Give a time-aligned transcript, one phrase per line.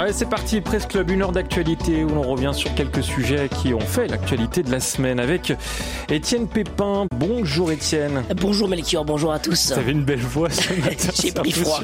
[0.00, 3.74] Allez, c'est parti, Presse Club, une heure d'actualité où l'on revient sur quelques sujets qui
[3.74, 5.52] ont fait l'actualité de la semaine avec
[6.08, 7.04] Étienne Pépin.
[7.14, 8.22] Bonjour Étienne.
[8.40, 9.72] Bonjour Melchior, bonjour à tous.
[9.74, 11.10] Vous avez une belle voix ce matin.
[11.22, 11.82] j'ai pris froid.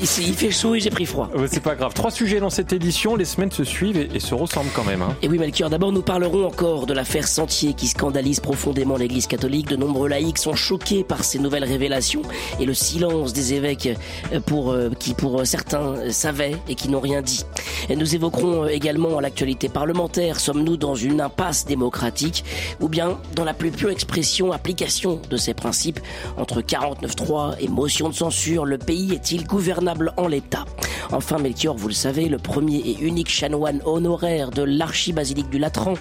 [0.00, 1.28] Il fait chaud et j'ai pris froid.
[1.48, 1.94] c'est pas grave.
[1.94, 5.02] Trois sujets dans cette édition, les semaines se suivent et, se ressemblent quand même.
[5.02, 5.16] Hein.
[5.22, 9.66] Et oui Melchior, d'abord nous parlerons encore de l'affaire Sentier qui scandalise profondément l'église catholique.
[9.66, 12.22] De nombreux laïcs sont choqués par ces nouvelles révélations
[12.60, 13.88] et le silence des évêques
[14.32, 17.44] euh, pour, euh, qui pour certains savaient et qui n'ont rien dit.
[17.88, 20.40] Et nous évoquerons également l'actualité parlementaire.
[20.40, 22.44] Sommes-nous dans une impasse démocratique
[22.80, 26.00] ou bien dans la plus pure expression, application de ces principes
[26.36, 30.64] Entre 49.3 et motion de censure, le pays est-il gouvernable en l'état?
[31.12, 35.94] Enfin, Melchior, vous le savez, le premier et unique chanoine honoraire de l'archibasilique du Latran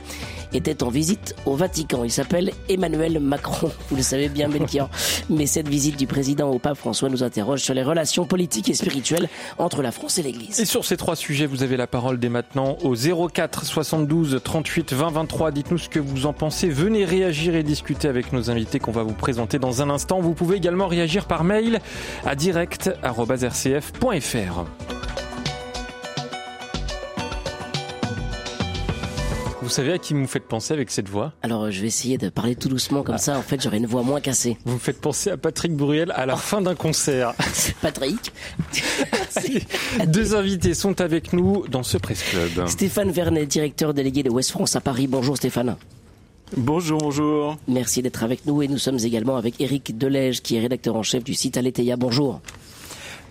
[0.54, 2.04] était en visite au Vatican.
[2.04, 4.90] Il s'appelle Emmanuel Macron, vous le savez bien Melchior.
[5.30, 8.74] Mais cette visite du président au pape François nous interroge sur les relations politiques et
[8.74, 10.60] spirituelles entre la France et l'Église.
[10.60, 14.94] Et sur ces trois sujets, vous avez la parole dès maintenant au 04 72 38
[14.94, 15.52] 20 23.
[15.52, 16.70] Dites-nous ce que vous en pensez.
[16.70, 20.20] Venez réagir et discuter avec nos invités qu'on va vous présenter dans un instant.
[20.20, 21.80] Vous pouvez également réagir par mail
[22.26, 25.27] à direct.rcf.fr.
[29.68, 31.88] Vous savez à qui vous me faites penser avec cette voix Alors, euh, je vais
[31.88, 33.38] essayer de parler tout doucement comme ça.
[33.38, 34.58] En fait, j'aurai une voix moins cassée.
[34.64, 36.38] Vous me faites penser à Patrick Bourriel à la oh.
[36.38, 37.34] fin d'un concert.
[37.82, 38.32] Patrick
[40.08, 42.66] Deux invités sont avec nous dans ce Presse Club.
[42.68, 45.08] Stéphane Vernet, directeur délégué de West France à Paris.
[45.08, 45.76] Bonjour Stéphane.
[46.56, 47.58] Bonjour, bonjour.
[47.68, 51.04] Merci d'être avec nous et nous sommes également avec Éric Delège qui est rédacteur en
[51.04, 51.98] chef du site Aletheia.
[51.98, 52.40] Bonjour.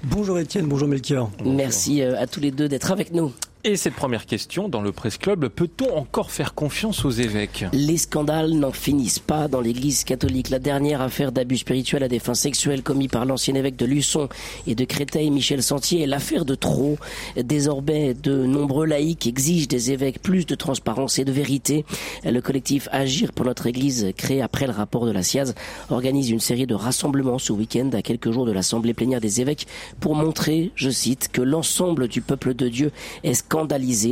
[0.02, 1.30] Bonjour Étienne, bonjour Melchior.
[1.42, 3.32] Merci euh, à tous les deux d'être avec nous.
[3.68, 7.64] Et cette première question dans le Presse Club, peut-on encore faire confiance aux évêques?
[7.72, 10.50] Les scandales n'en finissent pas dans l'Église catholique.
[10.50, 14.28] La dernière affaire d'abus spirituel à des fins sexuelles commis par l'ancien évêque de Luçon
[14.68, 16.96] et de Créteil, Michel Sentier, est l'affaire de trop.
[17.36, 21.84] Désormais, de nombreux laïcs exigent des évêques plus de transparence et de vérité.
[22.22, 25.56] Le collectif Agir pour notre Église, créé après le rapport de la SIAZ,
[25.90, 29.66] organise une série de rassemblements ce week-end à quelques jours de l'Assemblée plénière des évêques
[29.98, 32.92] pour montrer, je cite, que l'ensemble du peuple de Dieu
[33.24, 33.55] est scandaleux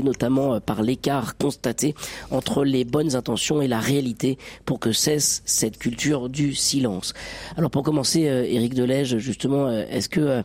[0.02, 1.94] notamment euh, par l'écart constaté
[2.30, 7.14] entre les bonnes intentions et la réalité pour que cesse cette culture du silence.
[7.56, 10.42] Alors pour commencer, euh, Éric Delège, justement, euh, est-ce que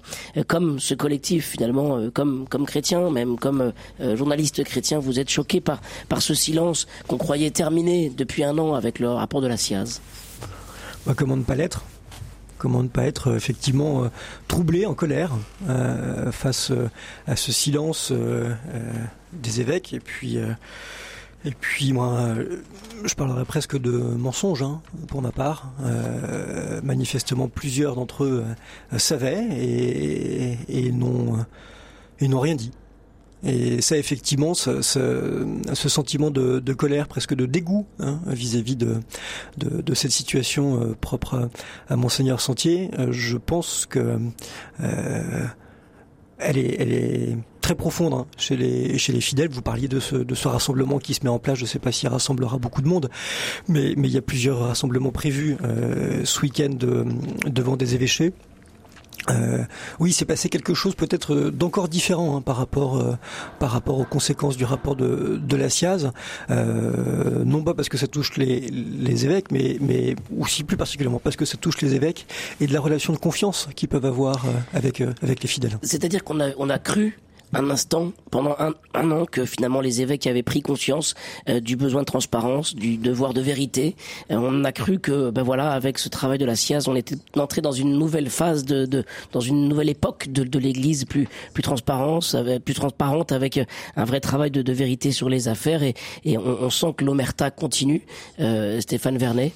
[0.47, 5.81] comme ce collectif finalement, comme comme chrétien, même comme journaliste chrétien, vous êtes choqué par
[6.07, 10.01] par ce silence qu'on croyait terminé depuis un an avec le rapport de la SIAZ
[11.05, 11.83] bah, Comment ne pas l'être?
[12.59, 14.09] Comment ne pas être euh, effectivement euh,
[14.47, 15.31] troublé, en colère
[15.67, 16.71] euh, face
[17.25, 18.13] à ce silence
[19.33, 19.93] des évêques.
[19.93, 20.37] Et puis,
[21.45, 22.35] et puis moi,
[23.03, 25.71] je parlerai presque de mensonges hein, pour ma part.
[26.83, 28.45] manifestement, plusieurs d'entre eux
[28.97, 31.45] savaient et, et n'ont
[32.21, 32.71] rien dit.
[33.43, 34.81] Et ça, effectivement, ce,
[35.73, 41.49] sentiment de, colère, presque de dégoût hein, vis-à-vis de, cette situation euh, propre
[41.87, 44.19] à, Monseigneur Sentier, euh, je pense que
[44.81, 45.45] euh,
[46.37, 49.49] elle, est, très profonde hein, chez, les, fidèles.
[49.49, 51.57] Vous parliez de ce, rassemblement qui se met en place.
[51.57, 53.09] Je ne sais pas s'il rassemblera beaucoup de monde,
[53.67, 55.57] mais, mais il y a plusieurs rassemblements prévus
[56.23, 56.75] ce week-end
[57.45, 58.33] devant des évêchés.
[59.29, 59.63] Euh,
[59.99, 63.15] oui, c'est passé quelque chose peut-être euh, d'encore différent hein, par rapport euh,
[63.59, 66.11] par rapport aux conséquences du rapport de, de la SIAZ.
[66.49, 71.19] Euh, non pas parce que ça touche les, les évêques, mais mais aussi plus particulièrement
[71.23, 72.25] parce que ça touche les évêques
[72.61, 75.77] et de la relation de confiance qu'ils peuvent avoir avec avec les fidèles.
[75.83, 77.19] C'est-à-dire qu'on a on a cru
[77.53, 81.15] un instant, pendant un, an, que finalement les évêques avaient pris conscience
[81.47, 83.95] euh, du besoin de transparence, du devoir de vérité.
[84.31, 87.15] Euh, on a cru que, ben voilà, avec ce travail de la SIAZ, on était
[87.35, 91.27] entré dans une nouvelle phase de, de dans une nouvelle époque de, de l'Église plus
[91.53, 91.63] plus
[92.63, 93.59] plus transparente, avec
[93.95, 95.83] un vrai travail de, de vérité sur les affaires.
[95.83, 95.95] Et,
[96.25, 98.01] et on, on sent que l'omerta continue.
[98.39, 99.51] Euh, Stéphane Vernet.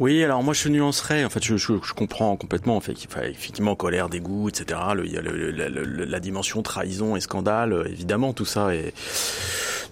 [0.00, 1.24] Oui, alors moi je nuancerais.
[1.24, 2.76] En fait, je, je, je comprends complètement.
[2.76, 4.80] En fait, effectivement, colère, dégoût, etc.
[5.04, 7.84] il y a la dimension trahison et scandale.
[7.88, 8.92] Évidemment, tout ça est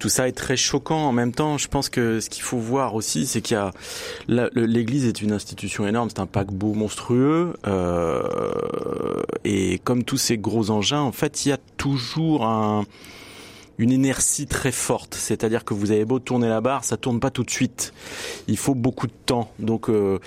[0.00, 1.06] tout ça est très choquant.
[1.06, 3.70] En même temps, je pense que ce qu'il faut voir aussi, c'est qu'il y a
[4.26, 6.10] l'Église est une institution énorme.
[6.10, 7.54] C'est un paquebot monstrueux.
[7.68, 8.22] Euh,
[9.44, 12.84] et comme tous ces gros engins, en fait, il y a toujours un
[13.78, 15.14] une inertie très forte.
[15.14, 17.92] C'est-à-dire que vous avez beau tourner la barre, ça tourne pas tout de suite.
[18.48, 19.50] Il faut beaucoup de temps.
[19.58, 20.18] Donc, euh,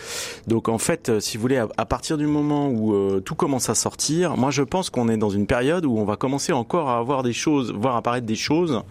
[0.48, 3.70] donc en fait, euh, si vous voulez, à, partir du moment où euh, tout commence
[3.70, 6.90] à sortir, moi je pense qu'on est dans une période où on va commencer encore
[6.90, 8.84] à avoir des choses, voir apparaître des choses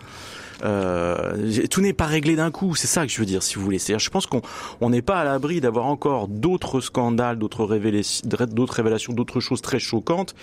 [0.65, 2.75] tout n'est pas réglé d'un coup.
[2.75, 3.79] C'est ça que je veux dire, si vous voulez.
[3.79, 4.43] C'est-à-dire, je pense qu'on
[4.81, 10.35] on n'est pas à l'abri d'avoir encore d'autres scandales, d'autres révélations, d'autres choses très choquantes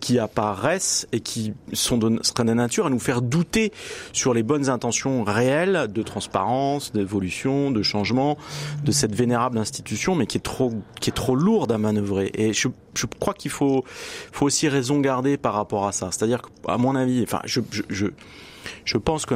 [0.00, 3.72] qui apparaissent et qui sont de, seraient de nature à nous faire douter
[4.12, 8.36] sur les bonnes intentions réelles de transparence, d'évolution, de changement
[8.84, 12.30] de cette vénérable institution, mais qui est trop, qui est trop lourde à manœuvrer.
[12.34, 12.68] Et je,
[13.18, 13.84] crois qu'il faut,
[14.32, 16.10] faut aussi raison garder par rapport à ça.
[16.10, 17.60] C'est-à-dire qu'à mon avis, enfin, je,
[18.98, 19.34] pense que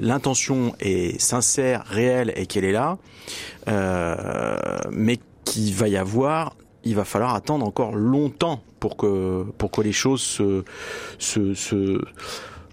[0.00, 2.98] l'intention est sincère, réelle et qu'elle est là,
[3.68, 9.70] euh, mais qu'il va y avoir, il va falloir attendre encore longtemps pour que pour
[9.70, 10.64] que les choses se,
[11.18, 12.00] se, se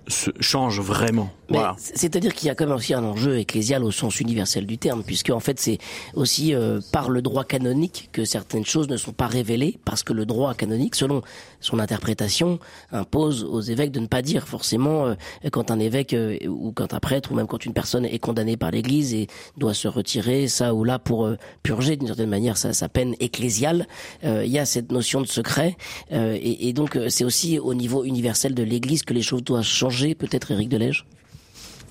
[0.08, 1.32] se change vraiment.
[1.50, 1.76] Voilà.
[1.78, 5.04] C'est-à-dire qu'il y a quand même aussi un enjeu ecclésial au sens universel du terme,
[5.04, 5.78] puisque en fait c'est
[6.14, 10.14] aussi euh, par le droit canonique que certaines choses ne sont pas révélées, parce que
[10.14, 11.22] le droit canonique, selon
[11.62, 12.60] son interprétation,
[12.92, 15.16] impose aux évêques de ne pas dire forcément euh,
[15.52, 18.58] quand un évêque euh, ou quand un prêtre ou même quand une personne est condamnée
[18.58, 19.28] par l'Église et
[19.58, 21.30] doit se retirer ça ou là pour
[21.64, 23.88] purger d'une certaine manière sa, sa peine ecclésiale.
[24.24, 25.78] il y a cette notion de secret,
[26.12, 30.16] et, et donc c'est aussi au niveau universel de l'Église que les choses doivent changer
[30.16, 31.06] peut-être Éric Delège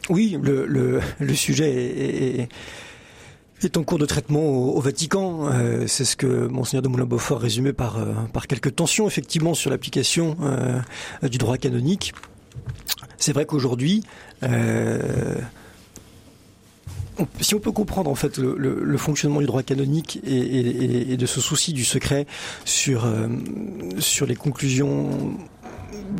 [0.08, 2.49] Oui, le, le, sujet
[3.62, 5.49] est, en cours de traitement au, Vatican.
[5.50, 9.70] Euh, c'est ce que Monseigneur de Moulin-Beaufort résumait par, euh, par quelques tensions, effectivement, sur
[9.70, 10.81] l'application euh,
[11.29, 12.14] du droit canonique.
[13.17, 14.05] C'est vrai qu'aujourd'hui,
[17.41, 21.73] si on peut comprendre en fait le, fonctionnement du droit canonique et, de ce souci
[21.73, 22.26] du secret
[22.64, 23.08] sur
[23.99, 25.38] sur les conclusions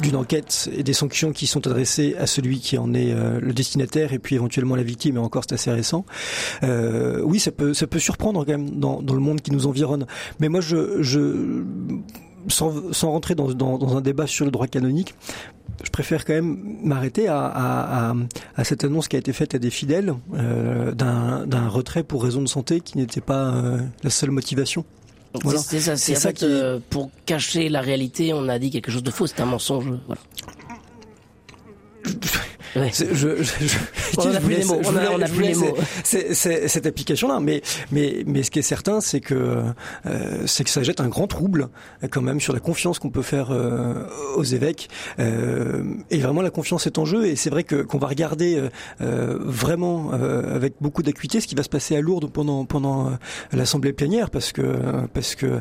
[0.01, 3.53] d'une enquête et des sanctions qui sont adressées à celui qui en est euh, le
[3.53, 6.05] destinataire et puis éventuellement la victime, et encore c'est assez récent.
[6.63, 10.07] Euh, oui, ça peut, ça peut surprendre quand même dans, le monde qui nous environne.
[10.41, 11.65] Mais moi, je,
[12.49, 15.15] sans, rentrer dans, un débat sur le droit canonique,
[15.83, 18.15] je préfère quand même m'arrêter à,
[18.65, 22.49] cette annonce qui a été faite à des fidèles euh, d'un retrait pour raison de
[22.49, 23.55] santé qui n'était pas
[24.03, 24.85] la seule motivation.
[25.59, 29.03] C'est ça, c'est en fait, euh, pour cacher la réalité, on a dit quelque chose
[29.03, 29.87] de faux, c'est un mensonge.
[30.07, 30.21] Voilà.
[32.77, 33.77] Je, je, je,
[34.19, 34.81] on a plus les mots.
[34.85, 35.77] On a, plus les mots.
[36.05, 39.63] C'est, cette application-là, mais mais mais ce qui est certain, c'est que
[40.07, 41.69] euh, c'est que ça jette un grand trouble
[42.11, 44.07] quand même sur la confiance qu'on peut faire euh,
[44.37, 44.89] aux évêques.
[45.19, 47.27] Euh, et vraiment, la confiance est en jeu.
[47.27, 48.63] Et c'est vrai que qu'on va regarder
[49.01, 53.17] euh, vraiment avec beaucoup d'acuité ce qui va se passer à Lourdes pendant pendant
[53.53, 54.77] l'assemblée plénière, parce que
[55.15, 55.61] parce que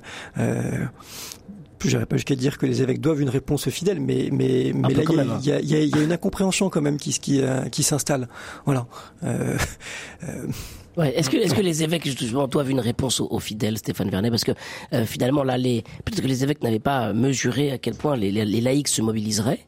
[1.83, 5.03] j'irai pas jusqu'à dire que les évêques doivent une réponse fidèle, mais mais mais là
[5.39, 7.83] il y a, y, a, y a, une incompréhension quand même qui qui euh, qui
[7.83, 8.27] s'installe.
[8.65, 8.87] Voilà.
[9.23, 9.57] Euh,
[10.27, 10.47] euh,
[10.97, 11.13] Ouais.
[11.15, 14.43] Est-ce que, est-ce que les évêques justement doivent une réponse aux, fidèles, Stéphane Vernet, parce
[14.43, 14.53] que
[14.93, 18.31] euh, finalement là, les peut-être que les évêques n'avaient pas mesuré à quel point les,
[18.31, 19.59] les, laïcs se mobiliseraient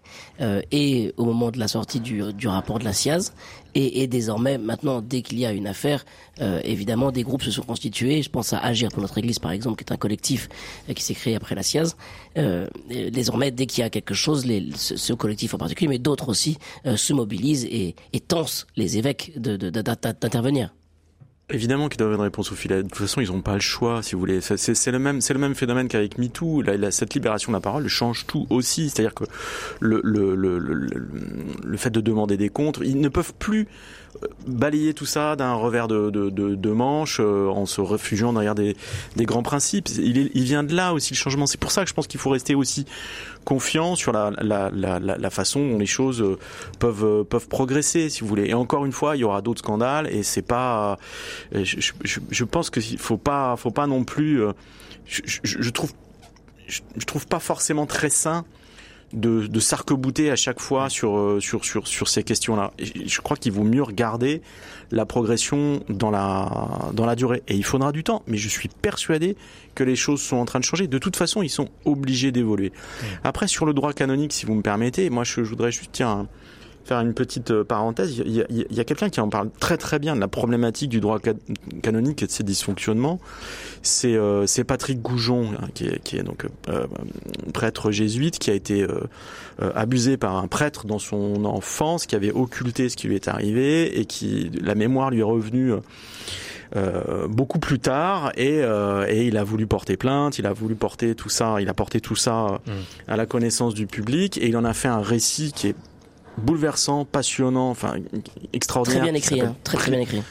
[0.41, 3.33] euh, et au moment de la sortie du, du rapport de la SIAZ
[3.77, 6.03] et, et désormais maintenant dès qu'il y a une affaire,
[6.41, 8.23] euh, évidemment des groupes se sont constitués.
[8.23, 10.49] Je pense à Agir pour notre Église par exemple, qui est un collectif
[10.89, 11.95] euh, qui s'est créé après la SIAZ.
[12.37, 12.67] Euh,
[13.11, 16.57] désormais dès qu'il y a quelque chose, les, ce, collectif en particulier, mais d'autres aussi
[16.85, 18.23] se mobilisent et, et
[18.75, 20.67] les évêques d'intervenir.
[20.67, 20.86] De, de,
[21.49, 22.83] Évidemment qu'ils doivent avoir une réponse au filet.
[22.83, 24.41] De toute façon, ils n'ont pas le choix, si vous voulez.
[24.41, 26.61] C'est le même, c'est le même phénomène qu'avec MeToo.
[26.61, 28.89] Là, cette libération de la parole change tout aussi.
[28.89, 29.23] C'est-à-dire que
[29.79, 33.67] le, le, le, le fait de demander des comptes, ils ne peuvent plus
[34.45, 38.75] balayer tout ça d'un revers de, manche euh, en se réfugiant derrière des,
[39.19, 39.89] grands principes.
[39.97, 41.47] Il, vient de là aussi le changement.
[41.47, 42.85] C'est pour ça que je pense qu'il faut rester aussi
[43.45, 46.37] confiant sur la, façon dont les choses euh,
[46.79, 48.47] peuvent euh, peuvent progresser, si vous voulez.
[48.49, 50.97] Et encore une fois, il y aura d'autres scandales et c'est pas.
[51.51, 54.41] Je, je, je pense qu'il faut pas faut pas non plus.
[55.05, 55.93] Je, je trouve
[56.67, 58.45] je trouve pas forcément très sain
[59.13, 62.71] de, de s'arc-bouter à chaque fois sur, euh, sur, sur, sur ces questions-là.
[62.79, 64.41] Je crois qu'il vaut mieux regarder
[64.91, 67.43] la progression dans la, dans la durée.
[67.47, 69.37] Et il faudra du temps, mais je suis persuadé
[69.75, 70.87] que les choses sont en train de changer.
[70.87, 72.71] De toute façon, ils sont obligés d'évoluer.
[73.23, 76.27] Après, sur le droit canonique, si vous me permettez, moi je, voudrais juste, tiens,
[76.87, 78.21] faire une petite euh, parenthèse.
[78.25, 81.19] Il y a, quelqu'un qui en parle très très bien de la problématique du droit
[81.83, 83.19] canonique et de ses dysfonctionnements.
[83.81, 86.87] C'est euh, Patrick Goujon, hein, qui, est, qui, est, donc euh,
[87.53, 89.01] prêtre jésuite, qui a été euh,
[89.61, 93.27] euh, abusé par un prêtre dans son enfance, qui avait occulté ce qui lui est
[93.27, 95.73] arrivé et qui la mémoire lui est revenue.
[96.75, 100.75] Euh, beaucoup plus tard et, euh, et, il a voulu porter plainte, il a voulu
[100.75, 102.71] porter tout ça, il a porté tout ça mmh.
[103.07, 105.75] à la connaissance du public et il en a fait un récit qui est
[106.37, 107.95] bouleversant, passionnant, enfin
[108.53, 109.01] extraordinaire.
[109.01, 109.55] Très bien écrit, hein.
[109.63, 110.23] très très bien écrit.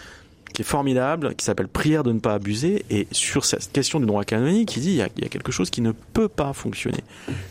[0.52, 2.84] Qui est formidable, qui s'appelle Prière de ne pas abuser.
[2.88, 5.28] Et sur cette question du droit canonique, il dit il y a, il y a
[5.28, 7.04] quelque chose qui ne peut pas fonctionner.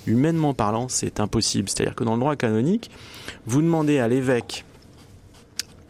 [0.07, 1.69] Humainement parlant, c'est impossible.
[1.69, 2.89] C'est-à-dire que dans le droit canonique,
[3.45, 4.65] vous demandez à l'évêque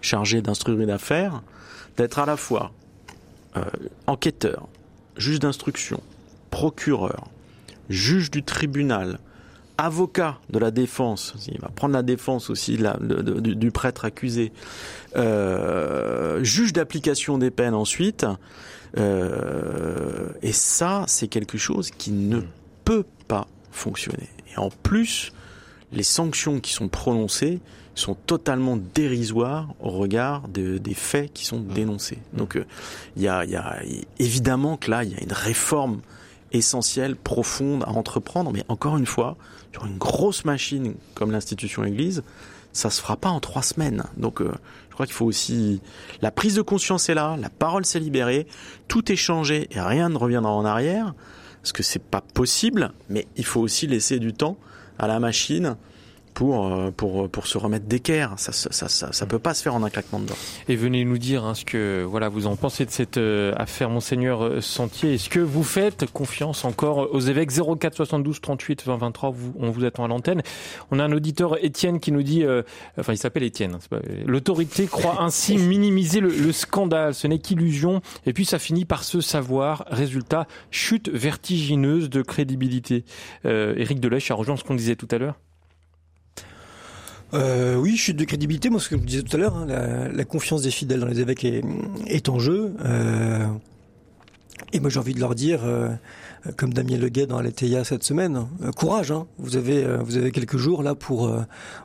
[0.02, 1.42] chargé d'instruire une affaire
[1.98, 2.72] d'être à la fois
[3.56, 3.64] euh,
[4.08, 4.68] enquêteur,
[5.18, 6.02] juge d'instruction,
[6.52, 7.30] procureur,
[7.90, 9.20] juge du tribunal,
[9.78, 14.52] avocat de la défense, il va prendre la défense aussi du, prêtre accusé,
[15.16, 18.26] euh, juge d'application des peines ensuite,
[18.98, 22.42] euh, et ça c'est quelque chose qui ne
[22.86, 24.30] peut pas fonctionner.
[24.54, 25.34] Et en plus,
[25.92, 27.60] les sanctions qui sont prononcées
[27.96, 32.20] sont totalement dérisoires au regard des faits qui sont dénoncés.
[32.34, 32.66] Donc euh,
[33.16, 33.80] il y, a, y, a,
[34.20, 36.02] évidemment que là, il y a une réforme
[36.58, 39.38] essentielle, profonde à entreprendre, mais encore une fois,
[39.72, 42.24] sur une grosse machine comme l'institution Église,
[42.74, 44.04] ça se fera pas en trois semaines.
[44.18, 44.52] Donc euh,
[44.90, 45.82] je crois qu'il faut aussi
[46.22, 48.48] la prise de conscience est là, la parole s'est libérée,
[48.88, 51.14] tout est changé et rien ne reviendra en arrière
[51.62, 54.58] parce que c'est pas possible, mais il faut aussi laisser du temps
[55.00, 55.78] à la machine
[56.36, 58.34] pour, euh, pour, pour se remettre d'équerre.
[58.38, 60.38] Ça, ça, ça, ça, peut pas se faire en un claquement de doigts.
[60.68, 63.90] Et venez nous dire hein, ce que voilà vous en pensez de cette euh, affaire,
[63.90, 65.16] monseigneur euh, Sentier.
[65.16, 67.52] Est-ce que vous faites confiance encore aux évêques?
[67.52, 70.44] 04 72 38 20 23 On vous attend à l'antenne.
[70.92, 72.44] On a un auditeur Étienne qui nous dit,
[73.00, 73.76] enfin il s'appelle Étienne.
[73.76, 77.14] Hein, l'autorité croit ainsi minimiser le, le scandale.
[77.14, 78.02] Ce n'est qu'illusion.
[78.26, 79.86] Et puis ça finit par se savoir.
[79.88, 83.06] Résultat, chute vertigineuse de crédibilité.
[83.46, 85.36] Éric Delèche a rejoint ce qu'on disait tout à l'heure.
[87.34, 88.70] Euh, oui, chute de crédibilité.
[88.70, 91.20] Moi, ce que je disais tout à l'heure, hein, la, confiance des fidèles dans les
[91.20, 92.74] évêques est, en jeu.
[92.86, 93.46] Euh,
[94.74, 95.90] et moi, j'ai envie de leur dire, euh,
[96.56, 99.12] comme Damien Leguet dans l'Eteia cette semaine, euh, courage.
[99.12, 99.26] Hein.
[99.38, 101.36] vous avez, vous avez quelques jours là pour,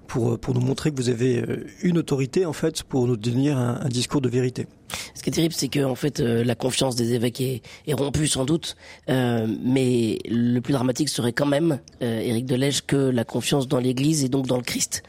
[0.06, 1.44] pour, pour nous montrer que vous avez
[1.82, 4.66] une autorité en fait pour nous tenir un discours de vérité.
[5.14, 8.26] Ce qui est terrible, c'est que en fait, la confiance des évêques est, est rompue
[8.26, 8.76] sans doute,
[9.08, 14.28] mais le plus dramatique serait quand même, Éric Delège, que la confiance dans l'Église et
[14.28, 15.02] donc dans le Christ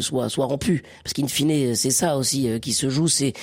[0.00, 3.34] soit soit rompue, parce qu'in fine, c'est ça aussi qui se joue, c'est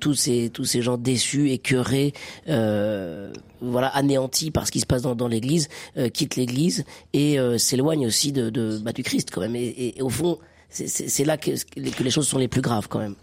[0.00, 2.12] tous ces tous ces gens déçus, écœurés.
[2.48, 7.38] Euh, voilà anéanti par ce qui se passe dans, dans l'Église, euh, quitte l'Église et
[7.38, 9.56] euh, s'éloigne aussi de, de bah, du Christ quand même.
[9.56, 10.38] Et, au fond,
[10.68, 13.14] c'est là que, les choses sont les plus graves quand même.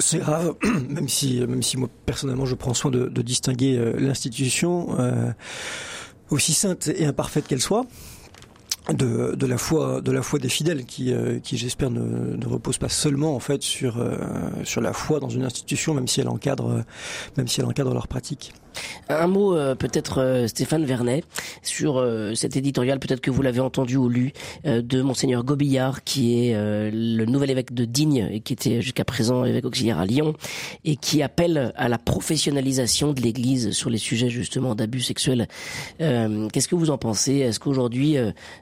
[0.00, 0.54] C'est grave,
[0.88, 4.96] même si, même si moi personnellement je prends soin de, distinguer l'institution,
[6.30, 7.86] aussi sainte et imparfaite qu'elle soit,
[8.92, 12.88] de, la foi de la foi des fidèles qui euh, qui j'espère ne, repose pas
[12.88, 14.16] seulement en fait sur euh,
[14.64, 16.84] sur la foi dans une institution même si elle encadre
[17.36, 18.52] même si elle encadre leur pratique.
[19.08, 21.24] Un mot euh, peut-être Stéphane Vernet
[21.62, 22.04] sur
[22.34, 24.32] cet éditorial peut-être que vous l'avez entendu ou lu
[24.64, 29.44] de monseigneur Gobillard qui est le nouvel évêque de Digne et qui était jusqu'à présent
[29.44, 30.34] évêque auxiliaire à Lyon
[30.84, 35.48] et qui appelle à la professionnalisation de l'église sur les sujets justement d'abus sexuels.
[35.98, 37.36] qu'est-ce que vous en pensez?
[37.38, 38.16] Est-ce qu'aujourd'hui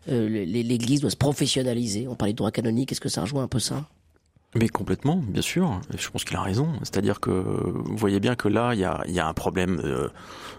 [0.06, 2.06] l'Église doit se professionnaliser?
[2.08, 3.84] On parlait de droit canonique, est-ce que ça rejoint un peu ça?
[4.54, 5.80] Mais complètement, bien sûr.
[5.96, 6.68] Je pense qu'il a raison.
[6.80, 8.84] C'est-à-dire que vous voyez bien que là, il y
[9.20, 10.08] a, un problème euh,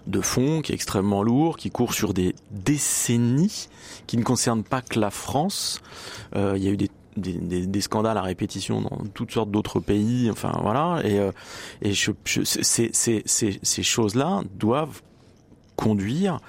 [0.06, 3.70] de fond qui est extrêmement lourd, qui court sur des décennies,
[4.06, 5.82] qui ne concerne pas que la France.
[6.36, 10.30] Euh, il y a eu des, scandales à répétition dans toutes sortes d'autres pays.
[10.30, 11.02] Enfin voilà.
[11.04, 11.32] Et, euh,
[11.82, 15.02] et ces choses-là doivent
[15.76, 16.40] conduire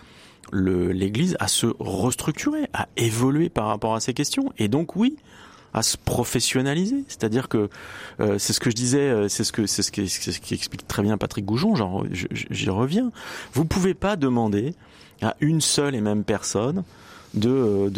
[0.52, 4.52] l'Église à se restructurer, à évoluer par rapport à ces questions.
[4.58, 5.16] Et donc oui,
[5.74, 7.04] à se professionnaliser.
[7.08, 7.68] C'est-à-dire que
[8.20, 10.86] euh, c'est ce que je disais, euh, c'est ce que c'est ce, qui, ce explique
[10.88, 11.74] très bien Patrick Goujon.
[12.12, 13.10] J'y reviens.
[13.52, 14.74] Vous pouvez pas demander
[15.22, 16.84] à une seule et même personne
[17.34, 17.90] de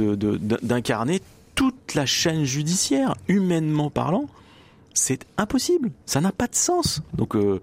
[0.63, 1.25] d'incarner de,
[1.55, 4.25] toute la chaîne judiciaire, humainement parlant.
[5.01, 5.93] C'est impossible.
[6.05, 7.01] Ça n'a pas de sens.
[7.15, 7.61] Donc euh,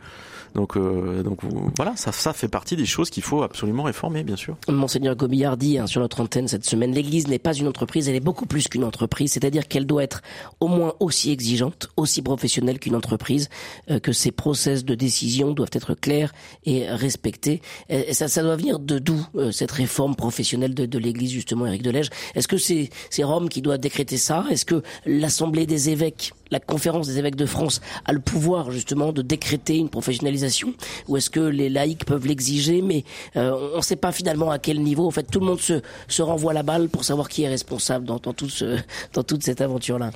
[0.58, 1.40] donc, euh, donc
[1.76, 4.58] voilà, ça, ça fait partie des choses qu'il faut absolument réformer, bien sûr.
[4.68, 8.16] Monseigneur Gobillard dit hein, sur notre antenne cette semaine, l'Église n'est pas une entreprise, elle
[8.16, 10.24] est beaucoup plus qu'une entreprise, c'est-à-dire qu'elle doit être
[10.60, 13.50] au moins aussi exigeante, aussi professionnelle qu'une entreprise,
[13.92, 16.34] euh, que ses process de décision doivent être clairs
[16.66, 17.62] et respectés.
[17.90, 21.68] Et ça, ça doit venir de d'où euh, cette réforme professionnelle de, de l'Église justement,
[21.68, 24.44] Éric Delège Est-ce que c'est c'est Rome qui doit décréter ça?
[24.50, 29.12] Est-ce que l'Assemblée des évêques, la conférence des évêques de France a le pouvoir justement
[29.12, 30.74] de décréter une professionnalisation
[31.08, 33.04] ou est-ce que les laïcs peuvent l'exiger mais
[33.36, 35.82] euh, on ne sait pas finalement à quel niveau en fait tout le monde se,
[36.08, 38.78] se renvoie la balle pour savoir qui est responsable dans, dans, tout ce,
[39.14, 40.12] dans toute cette aventure là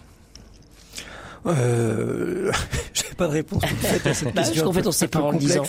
[1.45, 2.51] euh,
[2.93, 4.31] J'ai pas de réponse à cette bah, question.
[4.33, 5.63] Parce fait, on ne sait pas en le disant.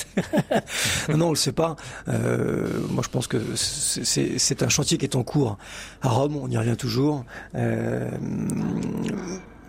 [1.17, 1.77] non, on le sait pas.
[2.09, 5.59] Euh, moi, je pense que c'est un chantier qui est en cours.
[6.03, 7.25] À Rome, on y revient toujours.
[7.55, 8.11] Euh,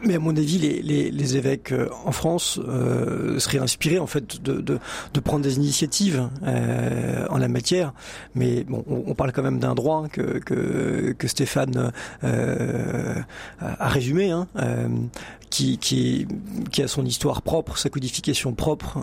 [0.06, 4.08] mais à mon avis, les, les, les évêques euh, en France euh, seraient inspirés en
[4.08, 4.80] fait de, de,
[5.14, 7.94] de prendre des initiatives euh, en la matière.
[8.36, 11.92] Mais bon, on, on parle quand même d'un droit que, que, que Stéphane
[12.24, 13.16] euh,
[13.60, 14.48] a résumé, hein,
[15.50, 16.28] qui, qui,
[16.72, 19.00] qui a son histoire propre, sa codification propre,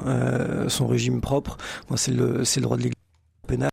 [0.69, 1.57] son régime propre.
[1.89, 2.97] Moi, c'est le, c'est le droit de l'Église
[3.47, 3.71] pénale.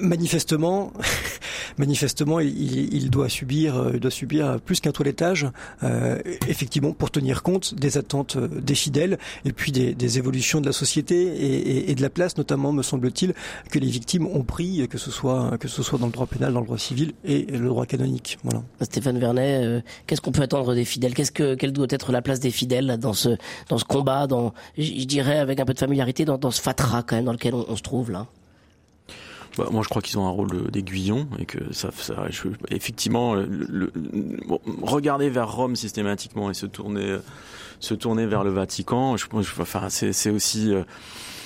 [0.00, 0.92] Manifestement,
[1.78, 5.46] manifestement, il, doit subir, euh, il doit subir plus qu'un toilettage,
[5.82, 10.66] euh, effectivement, pour tenir compte des attentes euh, des fidèles et puis des, évolutions de
[10.66, 13.34] la société et, de la place, notamment, me semble-t-il,
[13.70, 16.52] que les victimes ont pris, que ce soit que ce soit dans le droit pénal,
[16.52, 18.38] dans le droit civil et le droit canonique.
[18.44, 18.62] Voilà.
[18.80, 21.14] Stéphane Vernet, qu'est-ce qu'on peut attendre des fidèles?
[21.14, 23.36] Qu'est-ce que quelle doit être la place des fidèles dans ce
[23.68, 27.16] dans ce combat, dans je dirais avec un peu de familiarité, dans, ce fatras quand
[27.16, 28.26] même dans lequel on se trouve là?
[29.56, 32.26] Bah, moi, je crois qu'ils ont un rôle d'aiguillon et que ça, ça
[32.70, 33.90] effectivement, le,
[34.82, 37.18] regarder vers Rome systématiquement et se tourner,
[37.80, 39.26] se tourner vers le Vatican, je,
[39.60, 40.74] enfin, c'est aussi.
[40.74, 40.82] Euh,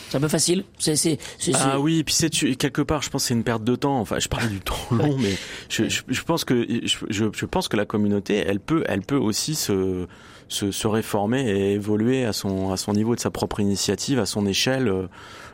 [0.08, 0.64] c'est un peu facile.
[0.78, 1.18] C'est,
[1.54, 4.00] ah oui, et puis c'est quelque part, je pense que c'est une perte de temps.
[4.00, 5.36] Enfin, je parle du temps long, mais
[5.68, 9.54] je, je, pense que je, je, pense que la communauté, elle peut, elle peut aussi
[9.54, 10.08] se,
[10.48, 14.26] se, se réformer et évoluer à son à son niveau de sa propre initiative, à
[14.26, 14.92] son échelle.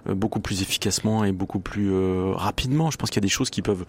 [0.08, 2.90] Euh, beaucoup plus efficacement et beaucoup plus euh, rapidement.
[2.90, 3.84] Je pense qu'il y a des choses qui peuvent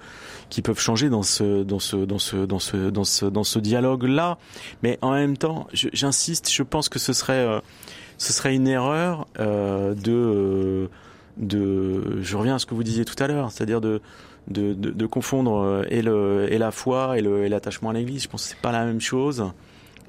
[0.50, 3.60] qui peuvent changer dans ce dans ce dans ce dans ce dans ce dans ce
[3.60, 4.38] dialogue là.
[4.84, 7.60] Mais en même temps, j'insiste, je pense que ce serait euh,
[8.18, 10.90] ce serait une erreur de
[11.38, 14.02] de je reviens à ce que vous disiez tout à l'heure, c'est-à-dire de
[14.48, 18.24] de, confondre et, le, et la foi et, l'attachement à l'Église.
[18.24, 19.52] Je pense que c'est pas la même chose.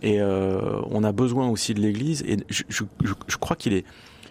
[0.00, 2.22] Et on a besoin aussi de l'Église.
[2.22, 2.62] Et je,
[3.00, 3.84] je crois qu'il est,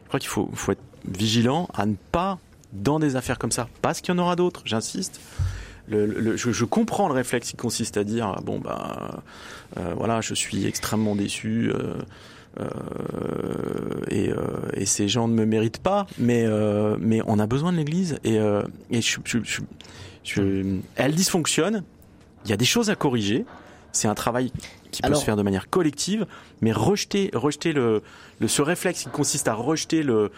[0.08, 2.40] je crois qu'il faut, faut être vigilant à ne pas,
[2.72, 5.20] dans des affaires comme ça, parce qu'il y en aura d'autres, j'insiste,
[5.90, 9.22] le, je, je, comprends le réflexe qui consiste à dire bon bah
[9.78, 11.94] euh, voilà je suis extrêmement déçu euh,
[12.60, 12.68] euh,
[14.10, 14.32] et,
[14.74, 16.46] et, ces gens ne me méritent pas mais
[17.00, 19.38] mais on a besoin de l'Église et, et je, je,
[20.26, 21.84] je, elle dysfonctionne
[22.44, 23.46] il y a des choses à corriger
[23.92, 24.52] c'est un travail
[24.92, 26.26] qui peut se faire de manière collective
[26.62, 28.02] mais rejeter rejeter le,
[28.40, 30.32] le ce réflexe qui consiste à rejeter le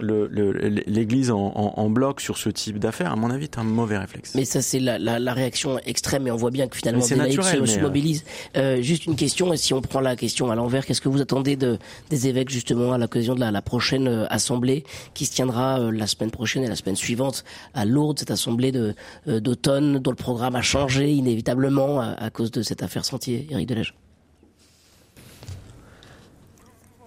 [0.00, 4.34] l'Église en, en, bloc sur ce type d'affaires, à mon avis, est un mauvais réflexe.
[4.34, 7.14] Mais ça, c'est la, la, la, réaction extrême, et on voit bien que finalement, des
[7.14, 8.24] laïcs se, se, euh, mobilisent.
[8.56, 11.20] Euh, juste une question, et si on prend la question à l'envers, qu'est-ce que vous
[11.20, 11.78] attendez de,
[12.10, 15.90] des évêques justement à l'occasion de la, la, prochaine euh, assemblée qui se tiendra euh,
[15.90, 18.94] la semaine prochaine et la semaine suivante à Lourdes, cette assemblée de
[19.26, 23.68] d'automne dont le programme a changé inévitablement à, à cause de cette affaire Sentier, Éric
[23.68, 23.94] Delège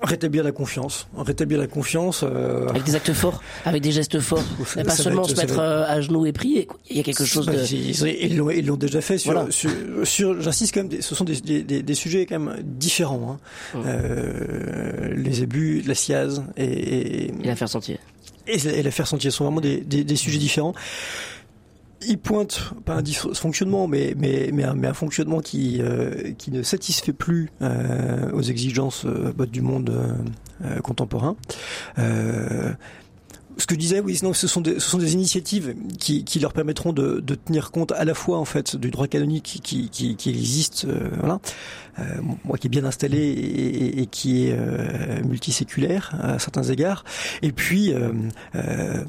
[0.02, 2.24] Rétablir la confiance, rétablir la confiance.
[2.24, 2.68] Euh...
[2.70, 4.44] Avec des actes forts, avec des gestes forts.
[4.66, 6.68] Ça, pas seulement se mettre euh, à genoux et prier.
[6.90, 8.04] Il y a quelque chose de.
[8.06, 9.18] Ils l'ont, ils l'ont déjà fait.
[9.18, 9.50] Sur, voilà.
[9.50, 9.72] sur,
[10.04, 11.02] sur j'insiste quand même.
[11.02, 13.40] Ce sont des, des, des, sujets quand même différents.
[13.74, 13.80] Hein.
[13.88, 18.00] Euh, les abus, la SIAZ et, et, et l'affaire Sentier.
[18.46, 20.76] Et, et l'affaire Sentier sont vraiment des, des sujets différents
[22.06, 26.52] il pointe pas un dysfonctionnement, mais mais mais un, mais un fonctionnement qui euh, qui
[26.52, 29.90] ne satisfait plus euh, aux exigences euh, du monde
[30.64, 31.36] euh, contemporain.
[31.98, 36.40] ce que je disais, oui, sinon, ce sont des, ce sont des initiatives qui, qui
[36.40, 39.90] leur permettront de, de tenir compte à la fois en fait du droit canonique qui,
[39.90, 40.86] qui, qui existe,
[41.20, 41.40] voilà,
[42.46, 47.04] moi qui est bien installé et, et qui est multiséculaire à certains égards,
[47.42, 47.94] et puis,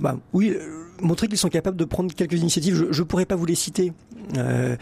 [0.01, 0.57] bah, oui
[1.02, 2.88] montrer qu'ils sont capables de prendre quelques initiatives.
[2.90, 3.92] Je ne pourrais pas vous les citer,
[4.37, 4.76] euh,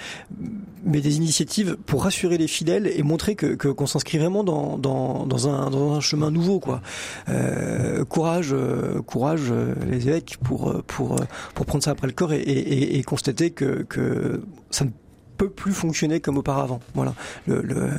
[0.85, 5.49] mais des initiatives pour rassurer les fidèles et montrer que qu'on s'inscrit vraiment dans, dans,
[5.49, 6.61] un, dans un chemin nouveau.
[6.61, 6.81] Quoi.
[7.29, 11.17] Euh, courage, euh, courage euh, les évêques pour, pour,
[11.55, 14.91] pour prendre ça après le corps et, constater que, que ça ne
[15.37, 16.81] peut plus fonctionner comme auparavant.
[16.95, 17.15] Voilà.
[17.47, 17.91] Le,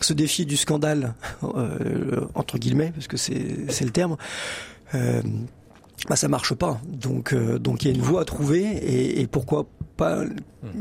[0.00, 1.14] ce défi du scandale,
[2.34, 4.16] entre guillemets, parce que c'est le terme,
[4.94, 5.22] euh,
[6.08, 6.80] bah ça marche pas.
[6.86, 9.66] Donc euh, donc il y a une voie à trouver et, pourquoi
[9.96, 10.24] pas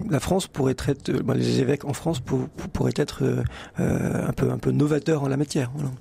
[0.10, 4.52] la France pourrait être bah, les évêques en France pour, pourraient être euh, un peu
[4.52, 5.72] un peu novateurs en la matière.
[5.76, 5.92] Voilà.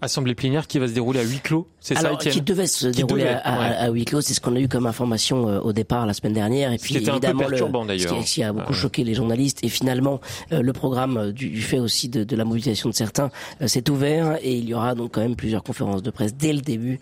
[0.00, 2.88] Assemblée plénière qui va se dérouler à huis clos, c'est ça, Étienne Qui devait se
[2.88, 6.06] dérouler à, à, huis clos, c'est ce qu'on a eu comme information euh, au départ
[6.06, 6.72] la semaine dernière.
[6.72, 9.60] Et puis évidemment, un peu le, ce qui, a beaucoup choqué les journalistes.
[9.62, 10.20] Et finalement,
[10.52, 13.30] euh, le programme euh, du, du, fait aussi de, de, la mobilisation de certains
[13.66, 16.60] s'est ouvert et il y aura donc quand même plusieurs conférences de presse dès le
[16.60, 17.00] début.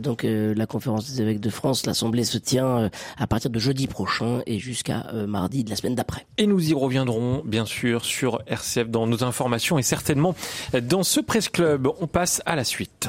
[0.00, 4.40] donc la conférence des évêques de France, l'Assemblée se tient à partir de jeudi prochain
[4.46, 6.26] et jusqu'à mardi de la semaine d'après.
[6.38, 10.34] Et nous y reviendrons bien sûr sur RCF dans nos informations et certainement
[10.82, 11.88] dans ce presse club.
[12.00, 13.08] On passe à la suite.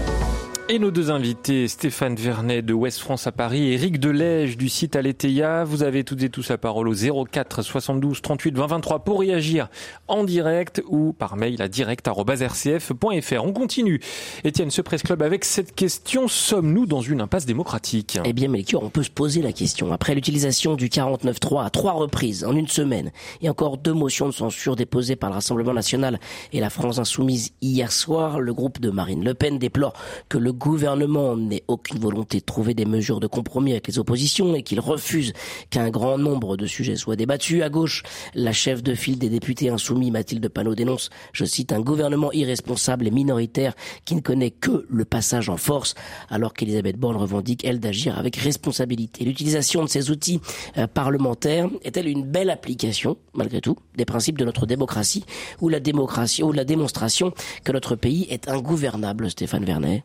[0.73, 4.69] Et nos deux invités, Stéphane Vernet de Ouest France à Paris et Eric Delège du
[4.69, 5.65] site Aletheia.
[5.65, 9.67] Vous avez toutes et tous la parole au 04 72 38 20 23 pour réagir
[10.07, 13.43] en direct ou par mail à direct.rcf.fr.
[13.43, 13.99] On continue.
[14.45, 16.29] Étienne, ce Presse Club avec cette question.
[16.29, 18.17] Sommes-nous dans une impasse démocratique?
[18.23, 19.91] Eh bien, Melchior, on peut se poser la question.
[19.91, 24.33] Après l'utilisation du 49.3 à trois reprises en une semaine et encore deux motions de
[24.33, 26.17] censure déposées par le Rassemblement National
[26.53, 29.91] et la France Insoumise hier soir, le groupe de Marine Le Pen déplore
[30.29, 34.53] que le gouvernement n'ait aucune volonté de trouver des mesures de compromis avec les oppositions
[34.53, 35.33] et qu'il refuse
[35.71, 37.63] qu'un grand nombre de sujets soient débattus.
[37.63, 38.03] À gauche,
[38.35, 43.07] la chef de file des députés insoumis, Mathilde Panot, dénonce, je cite, un gouvernement irresponsable
[43.07, 43.73] et minoritaire
[44.05, 45.95] qui ne connaît que le passage en force,
[46.29, 49.25] alors qu'Elisabeth Borne revendique, elle, d'agir avec responsabilité.
[49.25, 50.41] L'utilisation de ces outils
[50.77, 55.25] euh, parlementaires est-elle une belle application, malgré tout, des principes de notre démocratie
[55.59, 60.03] ou la démocratie ou la démonstration que notre pays est ingouvernable, Stéphane Vernet?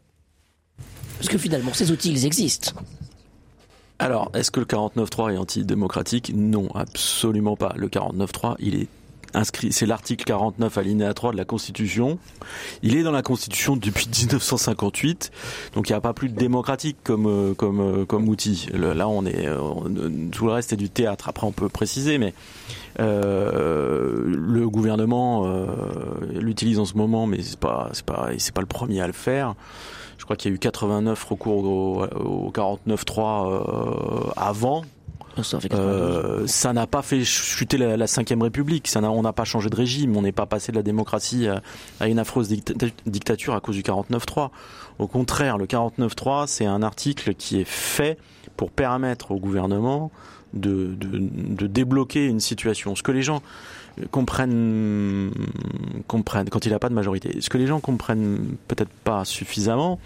[1.19, 2.73] Parce que finalement, ces outils, ils existent.
[3.99, 6.33] Alors, est-ce que le 49.3 est antidémocratique?
[6.35, 7.73] Non, absolument pas.
[7.77, 8.89] Le 49.3, il est
[9.37, 12.19] inscrit, c'est l'article 49 alinéa 3 de la Constitution.
[12.83, 15.31] Il est dans la Constitution depuis 1958,
[15.75, 18.69] donc il n'y a pas plus de démocratique comme euh, euh, outil.
[18.73, 19.47] Là, on est
[20.33, 21.29] tout le reste est du théâtre.
[21.29, 22.35] Après, on peut préciser, mais
[23.01, 25.67] euh, le gouvernement
[26.33, 28.05] l'utilise en ce moment, mais c'est pas c'est
[28.55, 29.55] pas le premier à le faire.
[30.19, 34.83] Je crois qu'il y a eu 89 recours au, au 49.3 euh, avant.
[35.37, 35.43] Ah,
[35.75, 38.89] euh, ça n'a pas fait chuter la, la 5 République.
[38.89, 40.17] Ça on n'a pas changé de régime.
[40.17, 41.47] On n'est pas passé de la démocratie
[42.01, 42.49] à, une affreuse
[43.07, 44.51] dictature à cause du 49.3.
[44.99, 48.19] Au contraire, le 49.3, c'est un article qui est fait
[48.57, 50.11] pour permettre au gouvernement
[50.55, 52.95] de, de, de débloquer une situation.
[52.97, 53.43] Ce que les gens
[54.11, 55.31] comprennent,
[56.07, 57.41] quand il n'a pas de majorité.
[57.41, 59.99] Ce que les gens comprennent peut-être pas suffisamment,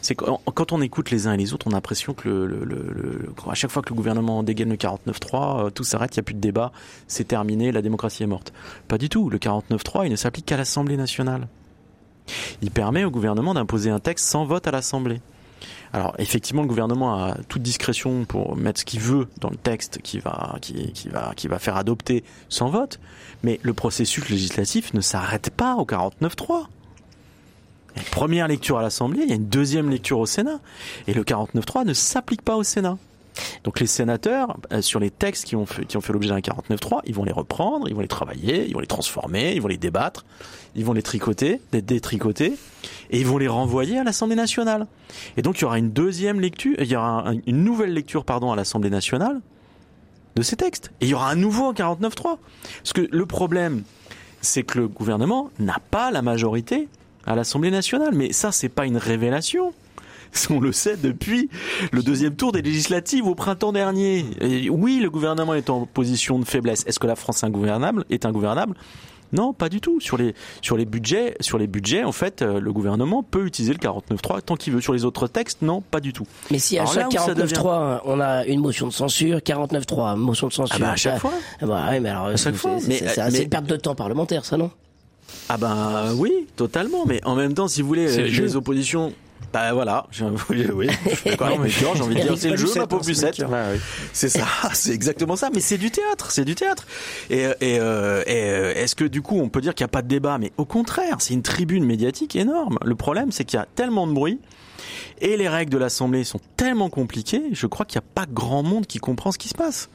[0.00, 3.28] c'est que quand on écoute les uns et les autres, on a l'impression que le,
[3.48, 6.24] à chaque fois que le gouvernement dégaine le 49-3, euh, tout s'arrête, il n'y a
[6.24, 6.72] plus de débat,
[7.06, 8.52] c'est terminé, la démocratie est morte.
[8.88, 9.28] Pas du tout.
[9.28, 11.48] Le 49-3, il ne s'applique qu'à l'Assemblée nationale.
[12.62, 15.20] Il permet au gouvernement d'imposer un texte sans vote à l'Assemblée.
[15.94, 20.00] Alors effectivement, le gouvernement a toute discrétion pour mettre ce qu'il veut dans le texte
[20.02, 20.58] qui va,
[21.60, 22.98] faire adopter sans vote,
[23.44, 26.66] mais le processus législatif ne s'arrête pas au 49-3.
[27.94, 30.26] Il y a une première lecture à l'Assemblée, il y a une deuxième lecture au
[30.26, 30.58] Sénat,
[31.06, 32.98] et le 49-3 ne s'applique pas au Sénat.
[33.64, 36.38] Donc les sénateurs, euh, sur les textes qui ont fait, qui ont fait l'objet d'un
[36.38, 39.68] 49.3, ils vont les reprendre, ils vont les travailler, ils vont les transformer, ils vont
[39.68, 40.24] les débattre,
[40.74, 42.54] ils vont les tricoter, les détricoter,
[43.10, 44.86] et ils vont les renvoyer à l'Assemblée nationale.
[45.36, 48.52] Et donc il y aura une deuxième lecture, il y aura une nouvelle lecture pardon
[48.52, 49.40] à l'Assemblée nationale
[50.36, 50.90] de ces textes.
[51.00, 52.38] Et il y aura un nouveau 49.3.
[52.78, 53.82] Parce que le problème,
[54.40, 56.88] c'est que le gouvernement n'a pas la majorité
[57.26, 58.14] à l'Assemblée nationale.
[58.14, 59.72] Mais ça, c'est pas une révélation.
[60.50, 61.48] On le sait depuis
[61.92, 64.24] le deuxième tour des législatives au printemps dernier.
[64.70, 66.84] oui, le gouvernement est en position de faiblesse.
[66.86, 68.74] Est-ce que la France est ingouvernable Est ingouvernable?
[69.32, 70.00] Non, pas du tout.
[70.00, 73.72] Sur les sur les budgets, sur les budgets, en fait, euh, le gouvernement peut utiliser
[73.72, 74.80] le 49.3 tant qu'il veut.
[74.80, 76.24] Sur les autres textes, non, pas du tout.
[76.52, 80.76] Mais si à chaque 49.3, on a une motion de censure, 49.3, motion de censure.
[80.78, 81.32] Ah bah à chaque fois.
[81.60, 82.78] Ah bah ouais, mais alors à chaque fois.
[82.80, 84.70] C'est une perte de temps parlementaire, ça non?
[85.48, 87.04] Ah ben oui, totalement.
[87.06, 89.12] Mais en même temps, si vous voulez, les oppositions
[89.54, 90.24] bah voilà, j'ai
[90.74, 90.88] oui,
[91.24, 93.40] j'ai envie de dire c'est le jeu ma pauvre Lucette.
[94.12, 96.84] C'est ça, c'est exactement ça, mais c'est du théâtre, c'est du théâtre.
[97.30, 99.92] Et, et, euh, et euh, est-ce que du coup on peut dire qu'il n'y a
[99.92, 100.38] pas de débat?
[100.38, 102.78] Mais au contraire, c'est une tribune médiatique énorme.
[102.84, 104.40] Le problème c'est qu'il y a tellement de bruit
[105.20, 108.64] et les règles de l'Assemblée sont tellement compliquées, je crois qu'il n'y a pas grand
[108.64, 109.88] monde qui comprend ce qui se passe.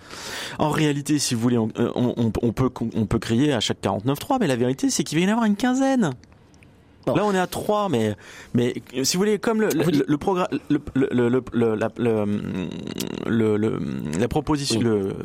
[0.58, 4.38] En réalité, si vous voulez, on, on, on peut, on peut crier à chaque 49.3,
[4.39, 6.12] mais la vérité c'est qu'il va y en avoir une quinzaine.
[7.08, 8.16] Là, on est à 3, mais,
[8.54, 13.80] mais si vous voulez, comme le, le, le, programme, le, le, le, la, le,
[14.20, 15.16] la proposition, le,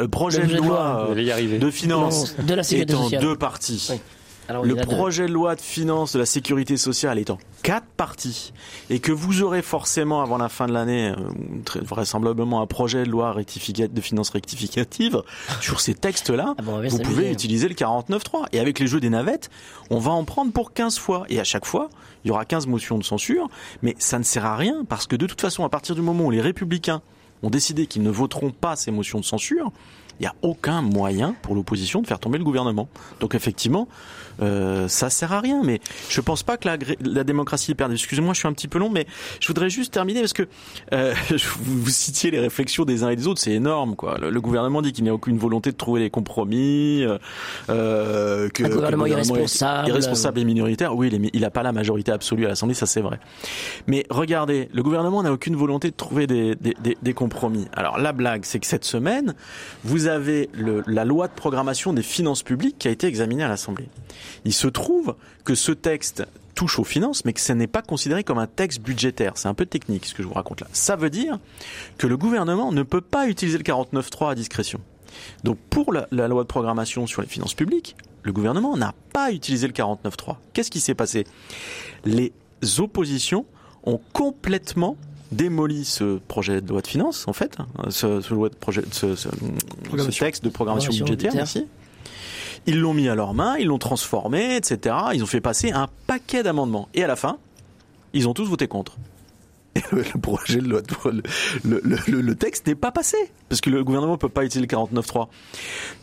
[0.00, 4.00] le projet de loi de finances de la est en deux parties
[4.48, 8.52] le projet de loi de finances de la sécurité sociale est en quatre parties
[8.88, 11.30] et que vous aurez forcément avant la fin de l'année, euh,
[11.64, 15.22] très vraisemblablement un projet de loi de finances rectificative
[15.60, 18.46] sur ces textes-là, ah vous pouvez utiliser le 49.3.
[18.52, 19.50] Et avec les jeux des navettes,
[19.90, 21.24] on va en prendre pour 15 fois.
[21.28, 21.90] Et à chaque fois,
[22.24, 23.48] il y aura 15 motions de censure,
[23.82, 26.24] mais ça ne sert à rien parce que de toute façon, à partir du moment
[26.24, 27.02] où les républicains
[27.42, 29.72] ont décidé qu'ils ne voteront pas ces motions de censure,
[30.18, 32.88] il n'y a aucun moyen pour l'opposition de faire tomber le gouvernement.
[33.20, 33.86] Donc effectivement,
[34.40, 35.62] euh, ça sert à rien.
[35.62, 37.94] Mais je pense pas que la, la démocratie est perdue.
[37.94, 39.06] Excusez-moi, je suis un petit peu long, mais
[39.40, 40.48] je voudrais juste terminer parce que
[40.92, 41.14] euh,
[41.60, 43.96] vous citiez les réflexions des uns et des autres, c'est énorme.
[43.96, 44.18] Quoi.
[44.18, 47.18] Le, gouvernement dit qu'il n'y a aucune volonté de trouver des compromis, euh,
[47.68, 50.94] euh que, un gouvernement, que irresponsable, irresponsable et minoritaire.
[50.94, 53.18] Oui, il n'a pas la majorité absolue à l'Assemblée, ça c'est vrai.
[53.86, 57.66] Mais regardez, le gouvernement n'a aucune volonté de trouver des, des, des, des compromis.
[57.74, 59.34] Alors la blague, c'est que cette semaine,
[59.84, 63.42] vous vous avez le, la loi de programmation des finances publiques qui a été examinée
[63.42, 63.88] à l'Assemblée.
[64.44, 68.24] Il se trouve que ce texte touche aux finances, mais que ce n'est pas considéré
[68.24, 69.32] comme un texte budgétaire.
[69.36, 70.66] C'est un peu technique ce que je vous raconte là.
[70.72, 71.38] Ça veut dire
[71.98, 74.80] que le gouvernement ne peut pas utiliser le 49.3 à discrétion.
[75.44, 79.32] Donc pour la, la, loi de programmation sur les finances publiques, le gouvernement n'a pas
[79.32, 80.36] utilisé le 49.3.
[80.52, 81.24] Qu'est-ce qui s'est passé?
[82.04, 82.32] Les
[82.78, 83.46] oppositions
[83.84, 84.96] ont complètement
[85.32, 88.82] démolit ce projet de loi de finances, en fait, hein, ce, ce, loi de projet,
[88.92, 91.66] ce, ce, ce texte de programmation budgétaire, merci.
[92.68, 94.94] Ils l'ont mis à leurs mains, ils l'ont transformé, etc.
[95.14, 96.90] Ils ont fait passer un paquet d'amendements.
[96.92, 97.38] Et à la fin,
[98.12, 98.98] ils ont tous voté contre.
[99.74, 100.82] Et le, le projet de loi,
[101.64, 103.16] le, le, le texte n'est pas passé
[103.48, 105.28] parce que le gouvernement ne peut pas utiliser le 49.3.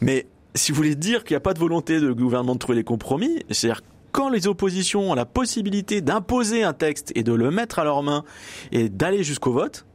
[0.02, 0.26] Mais
[0.56, 2.84] si vous voulez dire qu'il n'y a pas de volonté de gouvernement de trouver des
[2.84, 7.78] compromis, c'est-à-dire quand les oppositions ont la possibilité d'imposer un texte et de le mettre
[7.78, 8.24] à leurs mains
[8.72, 9.86] et d'aller jusqu'au vote,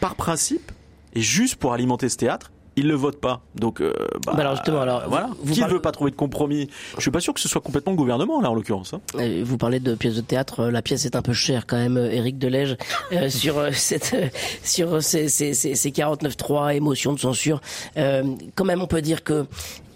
[0.00, 0.72] par principe,
[1.14, 3.42] et juste pour alimenter ce théâtre, ils le votent pas.
[3.54, 3.92] Donc, euh,
[4.26, 5.28] bah, bah alors justement, alors voilà.
[5.42, 6.68] Vous Qui ne parlez- veut pas trouver de compromis?
[6.96, 8.94] Je suis pas sûr que ce soit complètement le gouvernement là en l'occurrence.
[8.94, 9.00] hein.
[9.16, 11.76] Euh, Vous parlez de pièces de théâtre, euh, la pièce est un peu chère quand
[11.76, 12.76] même, euh, Éric Delège,
[13.12, 14.28] euh, sur euh, cette, euh,
[14.62, 17.60] sur ces, ces, ces, ces 49.3 émotions de censure.
[17.96, 18.22] Euh,
[18.54, 19.46] quand même, on peut dire que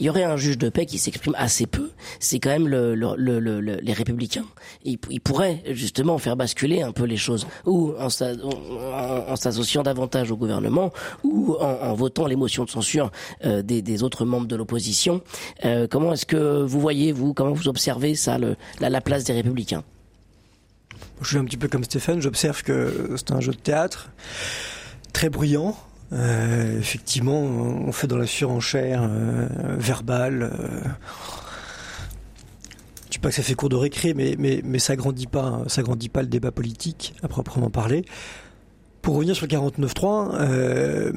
[0.00, 1.90] il y aurait un juge de paix qui s'exprime assez peu.
[2.20, 4.44] C'est quand même le, le, le, le- le- les républicains.
[4.84, 9.82] Ils, pourraient justement faire basculer un peu les choses, ou en, s'a- en, en s'associant
[9.82, 10.92] davantage au gouvernement,
[11.24, 13.10] ou en, votant les motions de censure
[13.44, 15.22] euh, des, autres membres de l'opposition.
[15.64, 19.32] Euh, comment est-ce que vous voyez, vous, comment vous observez ça, la, la place des
[19.32, 19.82] républicains?
[21.22, 24.10] Je suis un petit peu comme Stéphane, j'observe que c'est un jeu de théâtre
[25.12, 25.76] très bruyant.
[26.12, 30.50] Euh, effectivement, on fait dans la surenchère euh, verbale.
[30.52, 30.80] Euh,
[33.06, 35.82] je dis pas que ça fait cours de récré, mais, mais, ça grandit pas, ça
[35.82, 38.04] grandit pas le débat politique à proprement parler.
[39.02, 41.12] Pour revenir sur le 49.3, euh,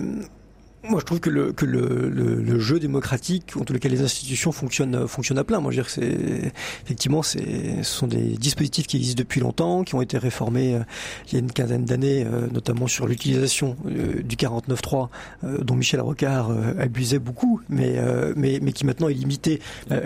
[0.84, 4.02] moi je trouve que le, que le, le, le jeu démocratique, en tout cas les
[4.02, 5.60] institutions fonctionnent, fonctionnent à plein.
[5.60, 6.52] Moi je veux dire que c'est
[6.84, 10.80] effectivement c'est, ce sont des dispositifs qui existent depuis longtemps, qui ont été réformés euh,
[11.28, 15.10] il y a une quinzaine d'années, euh, notamment sur l'utilisation euh, du 49.3
[15.44, 17.98] euh, dont Michel Rocard abusait beaucoup, mais,
[18.36, 19.62] mais, mais qui maintenant est limité,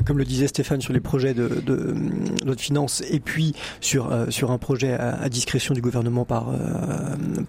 [0.05, 1.95] comme le disait Stéphane, sur les projets de, de,
[2.43, 6.47] de et puis sur, sur un projet à, discrétion du gouvernement par,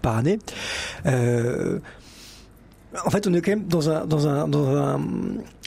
[0.02, 0.38] par année.
[3.04, 5.00] En fait, on est quand même dans un, dans un, dans un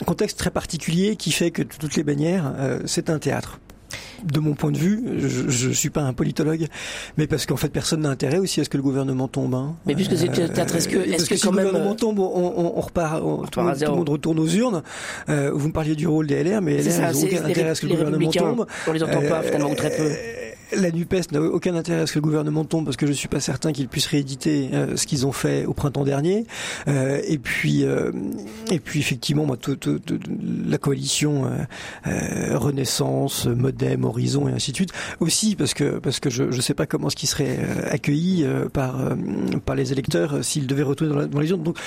[0.06, 3.60] contexte très particulier qui fait que toutes les bannières, euh, c'est un théâtre.
[4.24, 6.66] De mon point de vue, je ne suis pas un politologue,
[7.18, 9.54] mais parce qu'en fait personne n'a intérêt aussi à ce que le gouvernement tombe.
[9.54, 9.76] Hein.
[9.86, 11.96] Mais puisque c'est le théâtre, est-ce que- Euh, est-ce que si quand le gouvernement euh,
[11.96, 13.92] tombe, on, on, on repart, on- tout, le monde, tout zéro.
[13.94, 14.82] le monde retourne aux urnes.
[15.30, 17.82] Euh, vous me parliez du rôle des LR, mais LR n'ont aucun intérêt à ce
[17.82, 18.66] que le gouvernement tombe.
[18.88, 20.10] on les entend pas finalement ou très peu.
[20.76, 23.28] La NUPES n'a aucun intérêt à ce que le gouvernement tombe parce que je suis
[23.30, 26.46] pas certain qu'ils puissent rééditer euh, ce qu'ils ont fait au printemps dernier.
[26.88, 28.12] Euh, et puis, euh,
[28.70, 29.58] et puis effectivement, moi,
[30.68, 31.50] la coalition euh,
[32.08, 36.62] euh, Renaissance, Modem, Horizon et ainsi de suite aussi parce que parce que je je
[36.62, 38.98] sais pas comment ce qui serait euh, accueilli par
[39.66, 41.64] par les électeurs s'ils devaient retourner dans, la- dans les urnes.
[41.64, 41.78] Donc,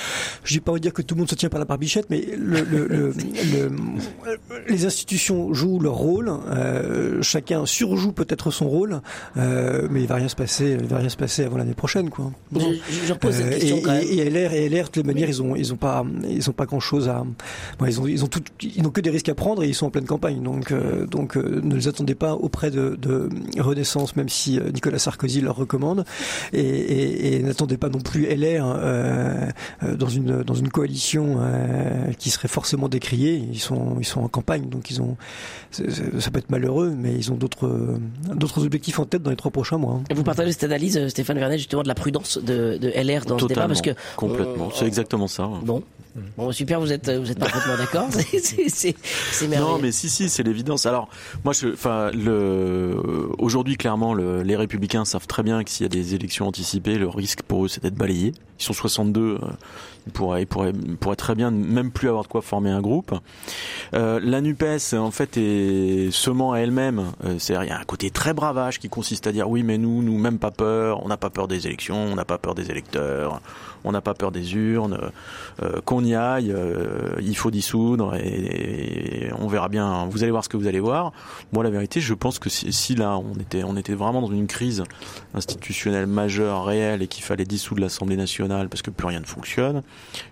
[0.45, 2.63] je n'ai pas dire que tout le monde se tient par la barbichette, mais le,
[2.63, 3.13] le, le,
[3.53, 3.71] le-
[4.69, 6.31] les institutions jouent leur rôle.
[7.23, 9.01] Chacun surjoue peut-être son rôle,
[9.37, 10.77] euh, mais il va rien se passer.
[10.81, 12.31] Il va rien se passer avant l'année prochaine, quoi.
[12.55, 14.03] Je, je- je repose cette Euh, question et, quand même.
[14.03, 16.49] et, et LR et LR de toutes les manières ils ont ils ont pas ils
[16.49, 17.25] ont pas grand chose à
[17.79, 19.75] bon, ils ont ils ont tout ils n'ont que des risques à prendre et ils
[19.75, 23.29] sont en pleine campagne donc euh, donc euh, ne les attendez pas auprès de, de
[23.59, 26.05] Renaissance même si Nicolas Sarkozy leur recommande
[26.53, 28.65] et, et, et n'attendez pas non plus LR
[29.99, 31.39] dans une dans une coalition
[32.19, 35.17] qui serait forcément décriée ils sont ils sont en campagne donc ils ont
[35.71, 37.89] ça peut être malheureux mais ils ont d'autres
[38.61, 40.05] d'autres objectifs en tête dans les trois prochains mois hein.
[40.11, 43.25] Et Vous partagez cette analyse, euh, Stéphane Vernet, justement de la prudence de, de LR
[43.27, 44.67] dans ce débat Totalement, parce que complètement.
[44.67, 45.49] on- C'est exactement ça.
[45.63, 45.83] bon,
[46.37, 48.09] Bon, super, vous êtes, vous êtes parfaitement d'accord.
[48.69, 48.95] C'est
[49.49, 49.61] merveilleux.
[49.75, 50.85] Non, mais si, si, c'est l'évidence.
[50.85, 51.09] Alors,
[51.45, 52.97] moi, enfin, le,
[53.39, 56.99] aujourd'hui, clairement, le, les Républicains savent très bien que s'il y a des élections anticipées,
[56.99, 58.33] le risque pour eux, c'est d'être balayés.
[58.59, 59.39] Ils sont 62, euh,
[60.07, 63.15] ils pourraient très bien même plus avoir de quoi former un groupe.
[63.95, 67.13] Euh, la Nupes, en fait, est semant à elle-même.
[67.25, 69.79] Euh, c'est-à-dire, il y a un côté très bravage qui consiste à dire oui, mais
[69.79, 71.05] nous, nous, même pas peur.
[71.05, 73.41] On n'a pas peur des élections, on n'a pas peur des électeurs,
[73.85, 74.99] on n'a pas peur des urnes.
[75.63, 76.55] Euh, qu'on y aille,
[77.21, 80.07] il faut dissoudre et, et, on verra bien.
[80.11, 81.13] Vous allez voir ce que vous allez voir.
[81.53, 84.33] Moi, la vérité, je pense que si, si là, on était, on était vraiment dans
[84.33, 84.85] une crise
[85.35, 89.83] institutionnelle majeure, réelle, et qu'il fallait dissoudre l'Assemblée nationale parce que plus rien ne fonctionne,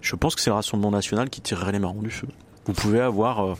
[0.01, 2.29] je pense que c'est le Rassemblement national qui tirerait les marrons du feu.
[2.67, 3.55] Vous pouvez avoir euh,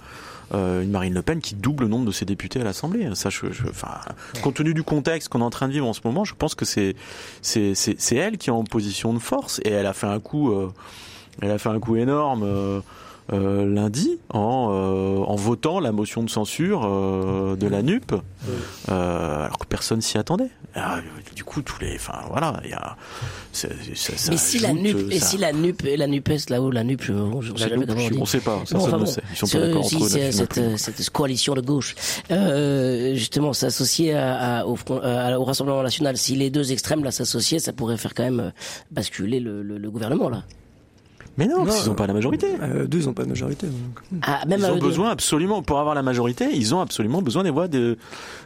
[0.55, 3.09] euh, une Marine Le Pen qui double le nombre de ses députés à l'Assemblée.
[3.15, 3.99] Ça, je, je, enfin,
[4.43, 6.55] compte tenu du contexte qu'on est en train de vivre en ce moment, je pense
[6.55, 6.97] que c'est
[7.43, 10.53] c'est c'est elle qui est en position de force et elle a fait un coup.
[10.53, 10.73] Euh,
[11.41, 12.43] elle a fait un coup énorme.
[12.43, 12.81] Euh,
[13.33, 19.45] euh, lundi en, euh, en votant la motion de censure euh, de la NUP, euh,
[19.45, 20.51] alors que personne s'y attendait.
[20.75, 20.99] Alors,
[21.35, 22.97] du coup, tous les, enfin voilà, il y a.
[23.53, 25.17] Ça, ça, mais si la NUP, ça...
[25.17, 28.25] et si la NUP, la Nupes là-haut, la NUP, je, je la jamais NUP, on
[28.27, 29.23] sait pas, ça, bon, enfin, ne sait.
[29.31, 30.31] Ils sont pas d'accord si entre eux.
[30.31, 31.95] cette, cette coalition de gauche,
[32.31, 37.11] euh, justement, s'associer à, à, au, à, au Rassemblement national, si les deux extrêmes là
[37.11, 38.53] s'associaient, ça pourrait faire quand même
[38.91, 40.45] basculer le, le, le gouvernement là.
[41.39, 42.49] Mais non, non parce qu'ils n'ont pas la majorité.
[42.61, 43.69] Euh, deux, ils n'ont pas de majorité.
[43.69, 44.21] Donc.
[44.23, 47.51] Ah, même ils ont besoin absolument, pour avoir la majorité, ils ont absolument besoin des
[47.51, 47.97] voix de,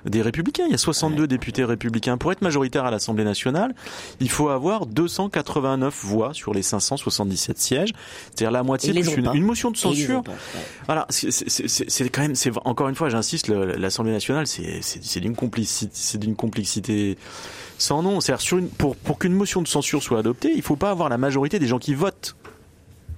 [0.05, 0.65] des républicains.
[0.67, 1.27] Il y a 62 ouais.
[1.27, 2.19] députés républicains.
[2.19, 3.75] Pour être majoritaire à l'Assemblée nationale,
[4.21, 7.93] il faut avoir 289 voix sur les 577 sièges.
[8.27, 10.23] C'est-à-dire la moitié plus une, une, motion de censure.
[10.23, 10.37] Pas, ouais.
[10.85, 16.19] Voilà, c'est quand même, c'est encore une fois, j'insiste, l'Assemblée nationale, c'est d'une complexité, c'est
[16.19, 17.17] d'une complexité
[17.79, 18.21] sans nom.
[18.21, 21.09] C'est-à-dire sur une, pour, pour qu'une motion de censure soit adoptée, il faut pas avoir
[21.09, 22.37] la majorité des gens qui votent.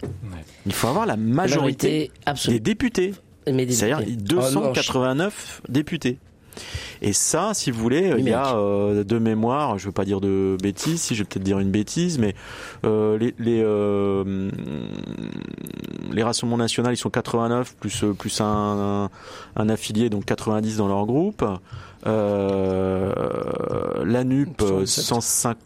[0.05, 0.45] Ouais.
[0.67, 3.14] Il faut avoir la majorité, la des députés.
[3.47, 6.19] C'est-à-dire 289 oh, députés.
[7.03, 10.21] Et ça, si vous voulez, il y a euh, de mémoire, je veux pas dire
[10.21, 12.35] de bêtises, si je vais peut-être dire une bêtise, mais
[12.85, 14.51] euh, les les, euh,
[16.12, 19.11] les rassemblements nationaux, ils sont 89 plus plus un, un,
[19.57, 21.45] un affilié, donc 90 dans leur groupe.
[22.07, 23.12] Euh,
[24.05, 25.57] la NUP 150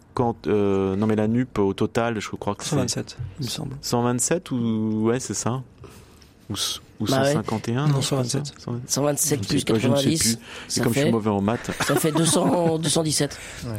[0.47, 3.77] euh, non mais la NUP au total je crois que c'est 127 il me semble.
[3.81, 5.63] 127 ou ouais c'est ça.
[6.51, 6.55] Ou,
[7.01, 7.93] ou bah 151 ouais.
[7.93, 8.55] non 127
[8.87, 11.71] 127 plus 90 c'est comme fait, je suis mauvais en maths.
[11.87, 13.71] ça fait 200 217 ouais.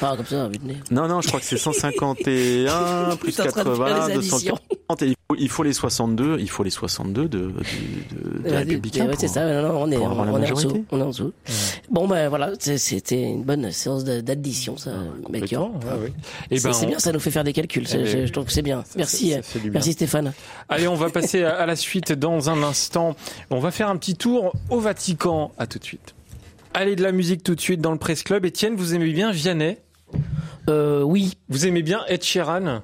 [0.00, 0.76] Pas comme ça, vite nez.
[0.90, 5.02] Non, non, je crois que c'est 151 plus 80, 240.
[5.02, 8.44] Et il, faut, il faut les 62, il faut les 62 de, de, de, de
[8.44, 9.06] ouais, républicains.
[9.06, 10.84] Ouais, c'est ça, non, non, on est, on, on est en dessous.
[10.90, 11.24] On est en dessous.
[11.24, 11.54] Ouais.
[11.90, 14.92] Bon, ben voilà, c'était une bonne séance d'addition, ça,
[15.30, 15.70] Melchior.
[15.88, 16.10] Ah, oui.
[16.50, 16.88] Et ben, c'est on...
[16.90, 17.86] bien, ça nous fait faire des calculs.
[17.94, 18.84] Eh je, je trouve que c'est bien.
[18.96, 19.34] Merci,
[19.72, 20.32] merci Stéphane.
[20.68, 23.16] Allez, on va passer à, à la suite dans un instant.
[23.50, 25.52] On va faire un petit tour au Vatican.
[25.58, 26.14] À tout de suite.
[26.74, 28.44] Allez, de la musique tout de suite dans le Presse Club.
[28.44, 29.78] Étienne, vous aimez bien Vianney?
[30.68, 31.34] Euh, oui.
[31.48, 32.82] Vous aimez bien Ed Sheeran?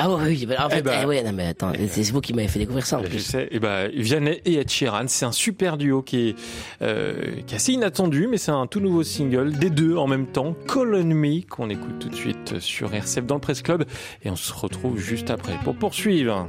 [0.00, 0.54] Ah oui, oui.
[0.56, 2.86] En fait, eh ben, eh ouais, non, mais attends, c'est vous qui m'avez fait découvrir
[2.86, 3.18] ça en je plus.
[3.18, 3.48] sais.
[3.50, 6.36] Et ben, Vianney et Ed Sheeran, c'est un super duo qui est,
[6.82, 10.26] euh, qui est assez inattendu, mais c'est un tout nouveau single des deux en même
[10.28, 13.86] temps, Call on Me, qu'on écoute tout de suite sur RCF dans le Presse Club,
[14.22, 16.48] et on se retrouve juste après pour poursuivre.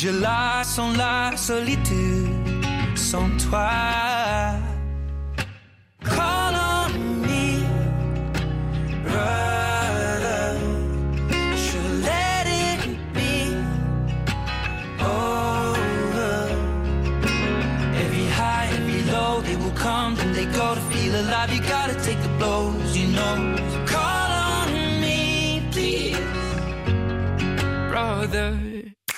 [0.00, 2.28] Je la sens la solitude
[2.94, 3.68] sans toi.
[6.04, 7.64] Call on me,
[9.02, 10.56] brother.
[11.56, 12.80] Should let it
[13.12, 13.56] be
[15.00, 16.46] over.
[18.02, 21.52] Every high, every low, they will come and they go to feel alive.
[21.52, 23.56] You gotta take the blows, you know.
[23.84, 26.16] Call on me, please,
[27.90, 28.67] brother.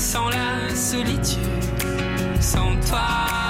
[0.00, 1.36] Sans la solitude,
[2.40, 3.49] sans toi.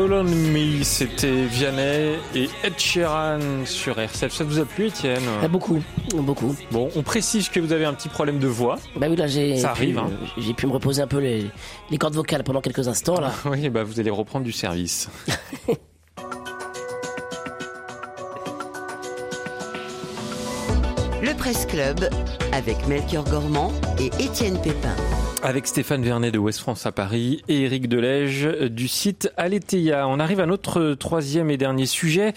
[0.00, 4.32] Call on Me, c'était Vianney et Ed Sheeran sur RCF.
[4.32, 5.82] Ça vous a plu, Étienne Ah, beaucoup,
[6.14, 6.56] beaucoup.
[6.70, 8.78] Bon, on précise que vous avez un petit problème de voix.
[8.96, 10.08] Bah oui, là, j'ai Ça pu, arrive, hein.
[10.38, 11.44] j'ai pu me reposer un peu les,
[11.90, 13.30] les cordes vocales pendant quelques instants, là.
[13.44, 15.10] Oui, bah vous allez reprendre du service.
[21.22, 22.08] Le Presse Club
[22.52, 24.96] avec Melchior Gormand et Étienne Pépin.
[25.42, 30.06] Avec Stéphane Vernet de Ouest France à Paris et Éric Delège du site Aletheia.
[30.06, 32.34] On arrive à notre troisième et dernier sujet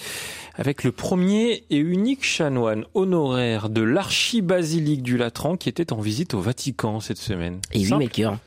[0.56, 6.34] avec le premier et unique chanoine honoraire de l'archibasilique du Latran qui était en visite
[6.34, 7.60] au Vatican cette semaine.
[7.72, 7.94] Et oui.
[7.94, 8.38] Melchior.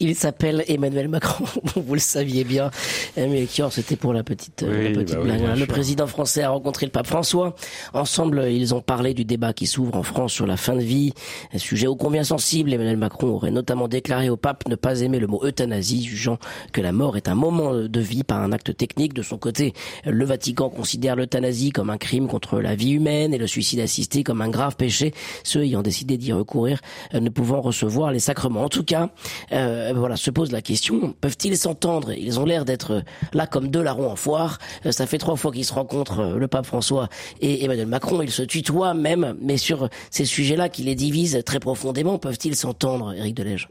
[0.00, 1.44] Il s'appelle Emmanuel Macron.
[1.76, 2.70] vous le saviez bien.
[3.16, 5.42] Eh, Melchior, c'était pour la petite, euh, Oui, la petite bah blague.
[5.42, 7.56] bien Le président français a rencontré le pape François.
[7.92, 11.12] Ensemble, ils ont parlé du débat qui s'ouvre en France sur la fin de vie.
[11.52, 12.72] Un sujet ô combien sensible.
[12.72, 16.38] Emmanuel Macron aurait notamment déclaré au pape ne pas aimer le mot euthanasie, jugeant
[16.72, 19.14] que la mort est un moment de vie, pas un acte technique.
[19.14, 19.72] De son côté,
[20.04, 24.24] le Vatican considère l'euthanasie comme un crime contre la vie humaine et le suicide assisté
[24.24, 25.12] comme un grave péché.
[25.44, 26.80] Ceux ayant décidé d'y recourir
[27.14, 28.64] euh, ne pouvant recevoir les sacrements.
[28.64, 29.10] En tout cas,
[29.52, 32.12] euh, voilà, se pose la question peuvent-ils s'entendre?
[32.12, 34.58] Ils ont l'air d'être là comme deux larrons en foire.
[34.86, 37.08] Euh, Ça fait trois fois qu'ils se rencontrent, euh, le pape François
[37.40, 38.22] et Emmanuel Macron.
[38.22, 43.14] Ils se tutoient même, mais sur ces sujets-là qui les divisent très profondément, peuvent-ils s'entendre,
[43.14, 43.68] Éric Delège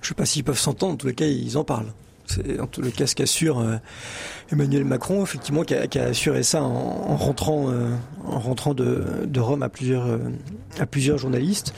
[0.00, 1.92] Je sais pas s'ils peuvent s'entendre, en tous les cas, ils en parlent.
[2.26, 3.76] C'est en tout le cas ce qu'assure euh,
[4.50, 7.90] Emmanuel Macron, effectivement, qui a, assuré ça en, en rentrant, euh,
[8.24, 10.18] en rentrant de, de Rome à plusieurs, euh,
[10.78, 11.74] à plusieurs journalistes.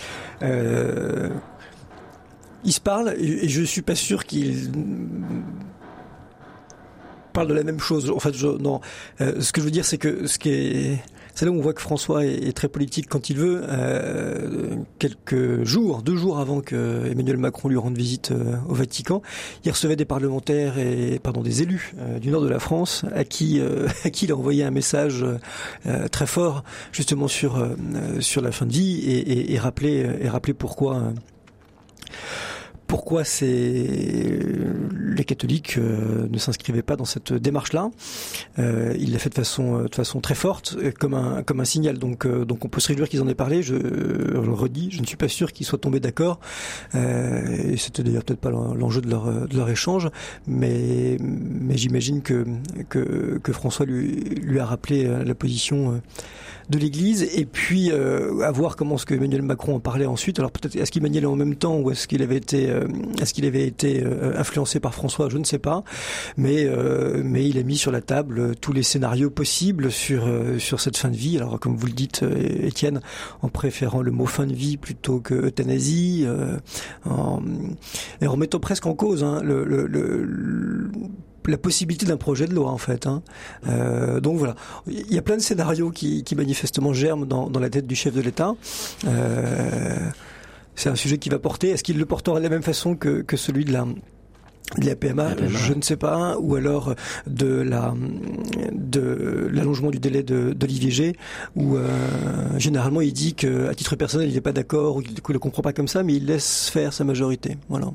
[2.66, 4.70] Ils se parlent et, et je suis pas sûr qu'ils
[7.34, 8.11] parlent de la même chose.
[8.11, 8.80] En fait, non.
[9.18, 10.99] Ce que je veux dire, c'est que ce qui est
[11.35, 13.62] c'est là où on voit que François est, très politique quand il veut.
[13.68, 19.20] Euh, quelques jours, deux jours avant que Emmanuel Macron lui rende visite euh, au Vatican,
[19.64, 23.24] il recevait des parlementaires et pardon des élus euh, du nord de la France à
[23.24, 25.24] qui euh, à qui il a envoyé un message
[26.11, 27.68] très fort justement sur
[28.20, 31.12] sur la fin de vie et, et, et rappeler et rappeler pourquoi.
[32.85, 33.49] Euh, pourquoi c'est
[35.16, 37.91] les catholiques euh, ne s'inscrivaient pas dans cette démarche-là.
[38.59, 41.61] Euh, il l'a fait de façon, euh, de façon très forte, euh, comme un, comme
[41.61, 41.99] un signal.
[41.99, 43.62] Donc, euh, donc on peut se réjouir qu'ils en aient parlé.
[43.62, 46.41] Je, je le redis, je ne suis pas sûr qu'ils soient tombés d'accord.
[46.95, 50.09] Euh, et c'était d'ailleurs peut-être pas l'en- l'enjeu de leur, de leur échange,
[50.47, 52.45] mais, mais j'imagine que,
[52.89, 56.01] que, que François lui, lui a rappelé euh, la position.
[56.71, 60.39] De l'Église et puis euh, à voir comment ce que Emmanuel Macron en parlait ensuite.
[60.39, 62.87] Alors peut-être est-ce qu'il maniait en même temps ou est-ce qu'il avait été euh,
[63.21, 65.85] est-ce qu'il avait été euh, influencé par François, je ne sais pas.
[66.37, 70.27] Mais euh, mais il a mis sur la table euh, tous les scénarios possibles sur
[70.27, 71.37] euh, sur cette fin de vie.
[71.37, 72.23] Alors comme vous le dites,
[72.62, 73.01] Étienne,
[73.43, 76.27] en préférant le mot fin de vie plutôt que euthanasie,
[77.05, 77.43] en,
[78.21, 80.91] et en remettant presque en cause hein, le, le- le-
[81.53, 83.07] la possibilité d'un projet de loi en fait.
[83.07, 83.22] Hein.
[83.66, 84.55] Euh, donc voilà,
[84.86, 87.95] il y a plein de scénarios qui, qui manifestement germent dans, dans la tête du
[87.95, 88.55] chef de l'État.
[89.07, 89.97] Euh,
[90.74, 91.70] c'est un sujet qui va porter.
[91.70, 93.86] Est-ce qu'il le portera de la même façon que, que celui de la
[94.78, 95.49] de la PMA, La PMA.
[95.49, 96.95] je ne sais pas, ou alors
[97.26, 97.95] de la
[98.72, 101.16] de l'allongement du délai de, de l'IVG,
[101.55, 101.88] où euh,
[102.59, 105.62] généralement il dit que à titre personnel il n'est pas d'accord ou qu'il le comprend
[105.62, 107.59] pas comme ça, mais il laisse faire sa majorité.
[107.68, 107.88] Voilà.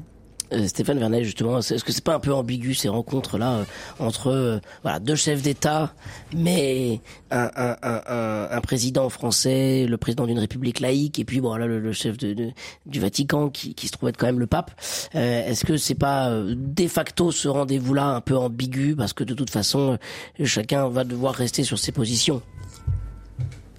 [0.52, 3.64] Euh, Stéphane Vernet, justement, est-ce que c'est pas un peu ambigu ces rencontres-là euh,
[4.00, 5.94] entre euh, voilà deux chefs d'État,
[6.34, 11.40] mais un, un, un, un, un président français, le président d'une république laïque, et puis
[11.40, 12.50] bon là le, le chef de, de-
[12.88, 14.72] du Vatican qui, qui se trouve être quand même le pape.
[15.16, 19.24] Euh, est-ce que c'est pas euh, de facto ce rendez-vous-là un peu ambigu parce que
[19.24, 20.00] de toute façon
[20.44, 22.42] chacun va devoir rester sur ses positions?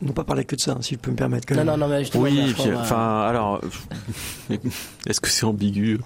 [0.03, 1.47] N'ont pas parlé que de ça, si je peux me permettre.
[1.47, 1.73] Quand Non, même.
[1.81, 3.61] non, non, mais justement, Oui, enfin, alors,
[5.07, 5.99] est-ce que c'est ambigu?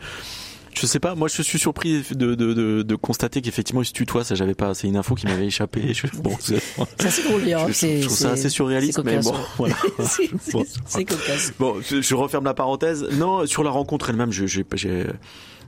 [0.74, 1.14] Je sais pas.
[1.14, 4.24] Moi, je suis surpris de, de, de, de constater qu'effectivement, il se tutoie.
[4.24, 4.74] Ça, j'avais pas.
[4.74, 5.94] C'est une info qui m'avait échappé.
[5.94, 6.60] Je, bon, c'est-
[6.98, 9.76] assez drôle, hein, je, trouve ça assez surréaliste, mais bon, voilà.
[10.04, 10.64] C'est- Bon.
[11.04, 11.52] cocasse.
[11.58, 13.06] Bon, je, je referme la parenthèse.
[13.12, 15.06] Non, sur la rencontre elle-même, je, j'ai, j'ai-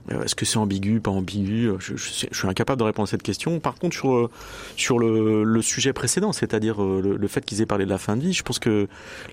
[0.09, 1.71] est-ce que c'est ambigu, pas ambigu?
[1.79, 3.59] Je, je, sais- je suis incapable de répondre à cette question.
[3.59, 4.29] Par contre, sur euh,
[4.75, 7.97] sur le, le sujet précédent, c'est-à-dire euh, le, le fait qu'ils aient parlé de la
[7.97, 8.87] fin de vie, je pense que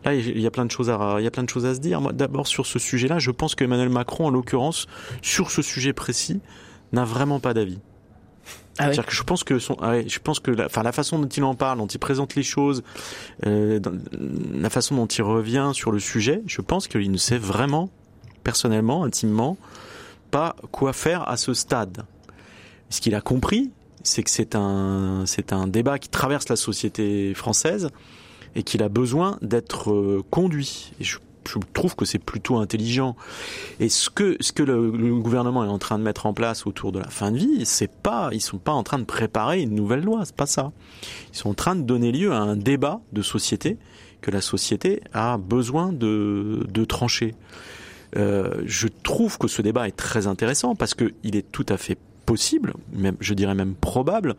[0.04, 1.74] là, il y a plein de choses à il y a plein de choses à
[1.74, 2.00] se dire.
[2.00, 4.86] Moi, d'abord sur ce sujet-là, je pense que Emmanuel Macron, en l'occurrence,
[5.22, 6.40] sur ce sujet précis,
[6.92, 7.78] n'a vraiment pas d'avis.
[8.76, 8.86] Ah.
[8.86, 11.20] C'est-à-dire que je pense que son, ah ouais, je pense que la, enfin la façon
[11.20, 12.82] dont il en parle, dont il présente les choses,
[13.46, 13.92] euh, dans-
[14.52, 17.88] la façon dont il revient sur le sujet, je pense qu'il ne sait vraiment,
[18.42, 19.56] personnellement, intimement,
[20.34, 22.06] pas quoi faire à ce stade.
[22.90, 23.70] Ce qu'il a compris,
[24.02, 27.90] c'est que c'est un, c'est un débat qui traverse la société française
[28.56, 30.92] et qu'il a besoin d'être euh, conduit.
[30.98, 31.18] Je
[31.72, 33.14] trouve que c'est plutôt intelligent.
[33.78, 36.66] Et ce que ce que le, le gouvernement est en train de mettre en place
[36.66, 39.62] autour de la fin de vie, c'est pas ils sont pas en train de préparer
[39.62, 40.72] une nouvelle loi, c'est pas ça.
[41.32, 43.78] Ils sont en train de donner lieu à un débat de société
[44.20, 47.36] que la société a besoin de de trancher.
[48.16, 51.76] Euh, je trouve que ce débat est très intéressant parce que il est tout à
[51.76, 54.36] fait possible, même je dirais même probable,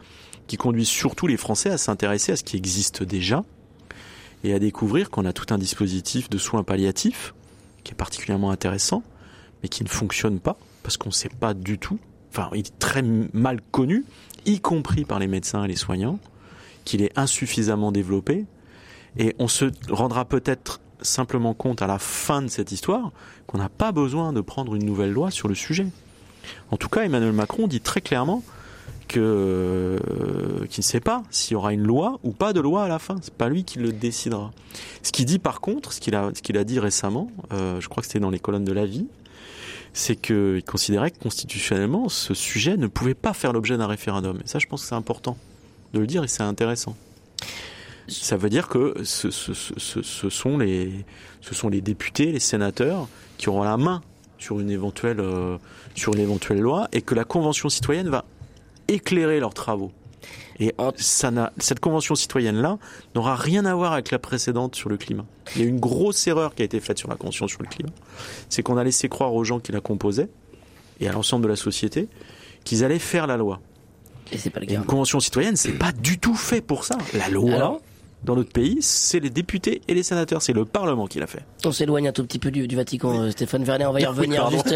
[0.47, 3.43] qui conduise surtout les Français à s'intéresser à ce qui existe déjà
[4.43, 7.33] et à découvrir qu'on a tout un dispositif de soins palliatifs
[7.83, 9.03] qui est particulièrement intéressant,
[9.61, 11.99] mais qui ne fonctionne pas parce qu'on ne sait pas du tout.
[12.31, 14.03] Enfin, il est très mal connu,
[14.45, 16.19] y compris par les médecins et les soignants,
[16.83, 18.45] qu'il est insuffisamment développé,
[19.17, 23.11] et on se rendra peut-être simplement compte à la fin de cette histoire
[23.47, 25.87] qu'on n'a pas besoin de prendre une nouvelle loi sur le sujet.
[26.71, 28.43] En tout cas, Emmanuel Macron dit très clairement
[29.07, 32.83] que euh, qu'il ne sait pas s'il y aura une loi ou pas de loi
[32.83, 33.15] à la fin.
[33.21, 34.51] C'est pas lui qui le décidera.
[35.03, 37.87] Ce qu'il dit par contre, ce qu'il a, ce qu'il a dit récemment, euh, je
[37.87, 39.07] crois que c'était dans les colonnes de la vie,
[39.93, 44.39] c'est qu'il considérait que constitutionnellement, ce sujet ne pouvait pas faire l'objet d'un référendum.
[44.43, 45.37] Et ça, je pense que c'est important
[45.93, 46.95] de le dire et c'est intéressant.
[48.07, 50.91] Ça veut dire que ce, ce, ce, ce, sont les,
[51.41, 54.01] ce sont les députés, les sénateurs qui auront la main
[54.37, 55.57] sur une éventuelle, euh,
[55.95, 58.25] sur une éventuelle loi et que la Convention citoyenne va
[58.87, 59.91] éclairer leurs travaux.
[60.59, 62.77] Et ça cette convention citoyenne-là
[63.13, 65.25] n'aura rien à voir avec la précédente sur le climat.
[65.55, 67.67] Il y a une grosse erreur qui a été faite sur la convention sur le
[67.67, 67.91] climat.
[68.49, 70.29] C'est qu'on a laissé croire aux gens qui la composaient
[71.01, 72.07] et à l'ensemble de la société
[72.63, 73.59] qu'ils allaient faire la loi.
[74.31, 74.75] Et c'est pas le cas.
[74.75, 76.97] une convention citoyenne, c'est pas du tout fait pour ça.
[77.13, 77.81] La loi, Alors
[78.25, 81.43] dans notre pays, c'est les députés et les sénateurs, c'est le Parlement qui l'a fait.
[81.65, 84.03] On s'éloigne un tout petit peu du, du Vatican, euh, Stéphane Vernet, on va y
[84.05, 84.57] Oui, revenir pardon.
[84.57, 84.75] juste.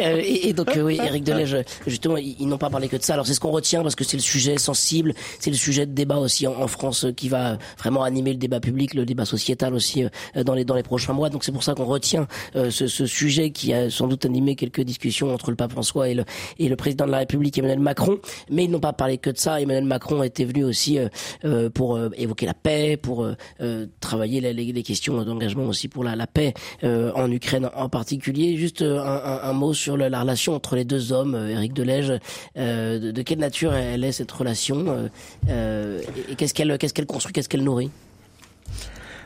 [0.00, 1.56] Euh, et, et donc euh, oui, Eric Delège,
[1.86, 3.14] justement, ils, ils n'ont pas parlé que de ça.
[3.14, 5.92] Alors c'est ce qu'on retient parce que c'est le sujet sensible, c'est le sujet de
[5.92, 9.24] débat aussi en, en France euh, qui va vraiment animer le débat public, le débat
[9.24, 11.28] sociétal aussi euh, dans les dans les prochains mois.
[11.30, 12.26] Donc c'est pour ça qu'on retient
[12.56, 16.08] euh, ce, ce sujet qui a sans doute animé quelques discussions entre le pape François
[16.08, 16.24] et le
[16.58, 18.18] et le président de la République Emmanuel Macron.
[18.50, 19.60] Mais ils n'ont pas parlé que de ça.
[19.60, 21.08] Emmanuel Macron était venu aussi euh,
[21.44, 22.69] euh, pour euh, évoquer la paix,
[23.02, 26.54] pour euh, euh, travailler les, questions d'engagement aussi pour la, paix
[26.84, 28.56] euh, en Ukraine en particulier.
[28.56, 32.12] Juste un, mot sur la, la relation entre les deux hommes, Éric Delège.
[32.56, 35.08] De, quelle nature est cette relation
[35.48, 37.90] et, qu'est-ce qu'elle qu'est-ce qu'elle construit, qu'est-ce qu'elle nourrit?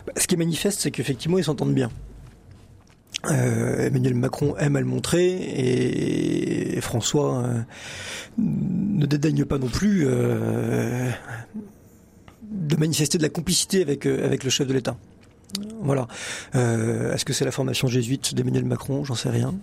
[0.07, 1.91] Bah, Ce qui est manifeste, c'est qu'effectivement, ils s'entendent bien.
[3.27, 7.45] Emmanuel Macron aime à le montrer et, François
[8.39, 10.07] ne dédaigne pas non plus
[12.55, 14.97] de manifester de la complicité avec, euh, avec le chef de l'État.
[15.83, 16.09] Voilà.
[16.57, 19.05] Euh, Est-ce que c'est la formation jésuite d'Emmanuel Macron?
[19.05, 19.55] J'en sais rien.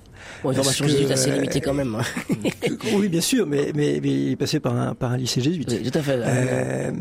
[0.43, 1.95] Bon, une formation que, jésuite assez euh, limitée quand même.
[1.95, 2.03] hein.
[2.95, 5.69] Oui, bien sûr, mais, mais, mais il est passé par un, par un lycée jésuite.
[5.71, 6.17] Oui, tout à fait.
[6.23, 6.91] Euh,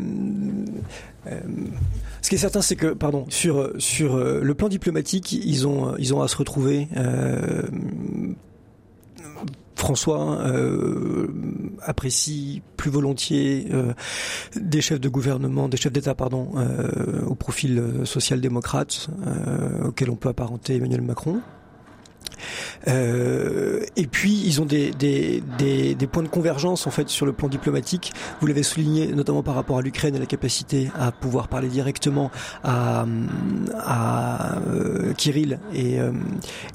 [2.21, 6.13] ce qui est certain, c'est que, pardon, sur sur le plan diplomatique, ils ont ils
[6.13, 6.87] ont à se retrouver.
[9.81, 11.27] François euh,
[11.81, 13.93] apprécie plus volontiers euh,
[14.55, 19.09] des chefs de gouvernement, des chefs d'État, pardon, euh, au profil social-démocrate
[19.83, 21.41] auquel on peut apparenter Emmanuel Macron.
[22.87, 27.25] Euh, et puis ils ont des, des, des, des points de convergence en fait sur
[27.25, 28.13] le plan diplomatique.
[28.39, 32.31] Vous l'avez souligné notamment par rapport à l'Ukraine et la capacité à pouvoir parler directement
[32.63, 33.05] à,
[33.77, 36.11] à euh, Kirill et, euh,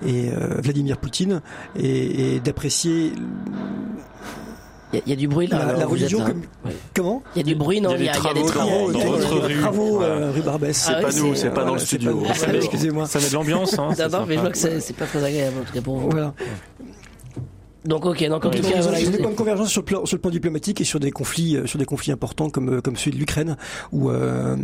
[0.06, 1.40] et euh, Vladimir Poutine
[1.76, 3.12] et, et d'apprécier
[4.96, 5.74] Il y, a- il y a du bruit là.
[5.78, 6.42] la, religion êtes comme
[6.94, 8.92] comment Il y a du bruit, non Il y des il y a des travaux
[8.92, 9.54] dans- votre rue.
[9.60, 10.14] travaux Voilà.
[10.14, 10.76] euh, rue Barbès.
[10.76, 12.22] C'est Ah pas oui, nous, c'est- pas dans le studio.
[12.54, 13.06] Excusez-moi.
[13.06, 13.78] Ça met de l'ambiance.
[13.78, 16.10] Hein, non, mais je vois que c'est pas très agréable en tout cas pour vous.
[16.10, 16.34] Voilà.
[17.84, 20.04] Donc ok, donc en tout cas, voilà, des ils- points de convergence sur le plan,
[20.06, 22.80] sur le plan diplomatique et sur des conflits, euh, sur des conflits importants comme euh,
[22.80, 23.56] comme celui de l'Ukraine,
[23.92, 24.56] où euh,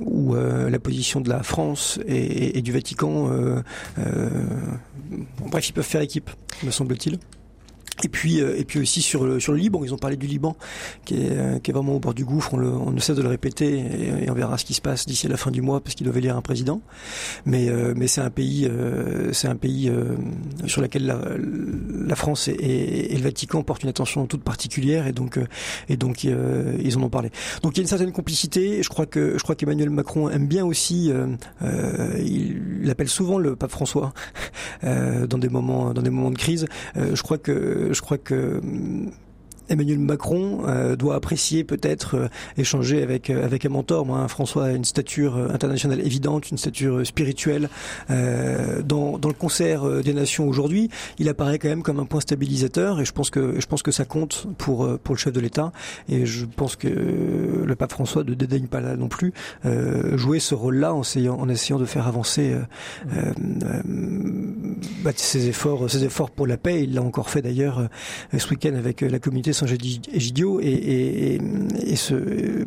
[0.00, 3.62] où euh, la position de la France et, et- et du Vatican, euh,
[4.00, 4.28] euh,
[5.48, 6.28] bref, ils peuvent faire équipe,
[6.64, 7.18] me semble-t-il.
[8.02, 10.26] Et puis, euh, et puis aussi sur le, sur le Liban, ils ont parlé du
[10.26, 10.56] Liban,
[11.04, 12.54] qui est, euh, qui est vraiment au bord du gouffre.
[12.54, 13.78] On, le, on ne cesse de le répéter
[14.24, 16.18] et, on verra ce qui se passe d'ici la fin du mois parce qu'ils doivent
[16.18, 16.80] élire un président.
[17.46, 18.68] Mais, euh, mais c'est un pays,
[19.32, 19.90] c'est un pays
[20.66, 21.20] sur lequel la,
[22.06, 25.38] la France et, et- et le Vatican portent une attention toute particulière et donc,
[25.88, 27.30] et donc ils en ont parlé.
[27.62, 28.82] Donc il y a une certaine complicité.
[28.82, 31.12] Je crois que je crois qu'Emmanuel Macron aime bien aussi.
[31.12, 34.12] euh, il, il appelle souvent le pape François
[34.84, 36.66] euh, dans des moments dans des moments de crise.
[36.96, 37.52] Euh, je crois que
[37.92, 39.10] je crois que hum,
[39.68, 42.28] Emmanuel Macron euh, doit apprécier peut-être euh,
[42.58, 44.04] échanger avec euh, avec un mentor.
[44.04, 47.68] Moi, François a une stature internationale évidente, une stature spirituelle
[48.08, 50.90] dans dans le concert des nations aujourd'hui.
[51.18, 53.90] Il apparaît quand même comme un point stabilisateur et je pense que je pense que
[53.90, 55.72] ça compte pour pour le chef de l'État
[56.08, 59.32] et je pense que le pape François ne dédaigne pas là non plus
[60.14, 61.02] jouer ce rôle-là en
[61.48, 63.82] essayant de faire avancer euh,
[65.02, 66.84] bah, ses efforts ses efforts pour la paix.
[66.84, 71.40] Il l'a encore fait d'ailleurs euh, ce week-end avec euh, la communauté Saint-Egidio et, et,
[71.86, 72.64] et, ce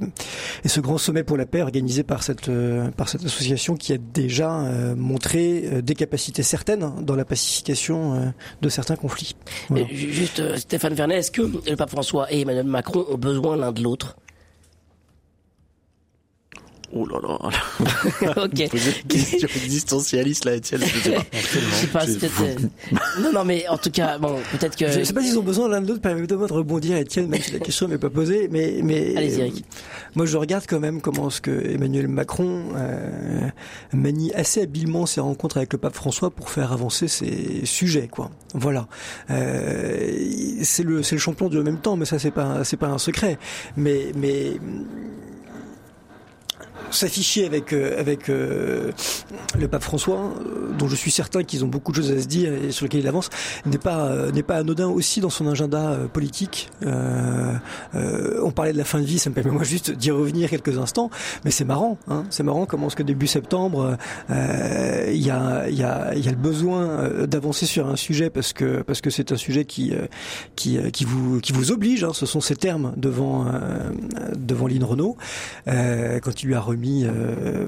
[0.64, 3.94] et ce grand sommet pour la paix organisé par cette euh, par cette association qui
[3.94, 8.26] a déjà euh, montré euh, des capacités certaines dans la pacification euh,
[8.62, 9.36] de certains conflits.
[9.72, 13.58] Euh, Juste, euh, Stéphane Vernet, est-ce que le pape François et Emmanuel Macron ont besoin
[13.58, 14.18] l'un de l'autre?
[16.94, 17.38] Oh là là,
[18.44, 18.70] Ok.
[18.70, 21.24] poser une question existentialiste là, Étienne, je sais pas.
[21.34, 22.06] Je sais pas,
[22.44, 22.56] euh,
[23.22, 24.90] Non, non, mais en tout cas, bon, peut-être que.
[24.90, 27.52] Je sais pas s'ils ont besoin l'un de l'autre, permettez-moi de rebondir, Étienne, même si
[27.52, 29.66] la question n'est pas posée, mais, mais Allez-y, Eric.
[30.16, 33.50] moi je regarde quand même comment ce que Emmanuel Macron euh,
[33.92, 38.32] manie assez habilement ses rencontres avec le pape François pour faire avancer ses sujets, quoi.
[38.54, 38.88] Voilà.
[39.30, 40.10] Euh,
[40.64, 42.98] c'est le c'est le champion du même temps, mais ça c'est pas c'est pas un
[42.98, 43.38] secret.
[43.76, 44.54] Mais mais
[46.92, 48.92] s'afficher avec euh, avec euh,
[49.58, 52.28] le pape François, euh, dont je suis certain qu'ils ont beaucoup de choses à se
[52.28, 53.30] dire et sur lesquelles il avance,
[53.66, 56.70] n'est pas n'est pas anodin aussi dans son agenda politique.
[56.84, 60.78] On parlait de la fin de vie, ça me permet moi juste d'y revenir quelques
[60.78, 61.10] instants,
[61.46, 63.98] mais c'est marrant, hein, c'est marrant comment est-ce que début septembre,
[64.30, 68.30] il y a il y a il y a le besoin d'avancer sur un sujet
[68.30, 69.94] parce que parce que c'est un sujet qui
[70.56, 73.92] qui qui vous qui vous oblige, hein, ce sont ces termes devant euh,
[74.38, 75.18] devant Lynn Renault
[75.66, 77.66] quand il lui a remis euh,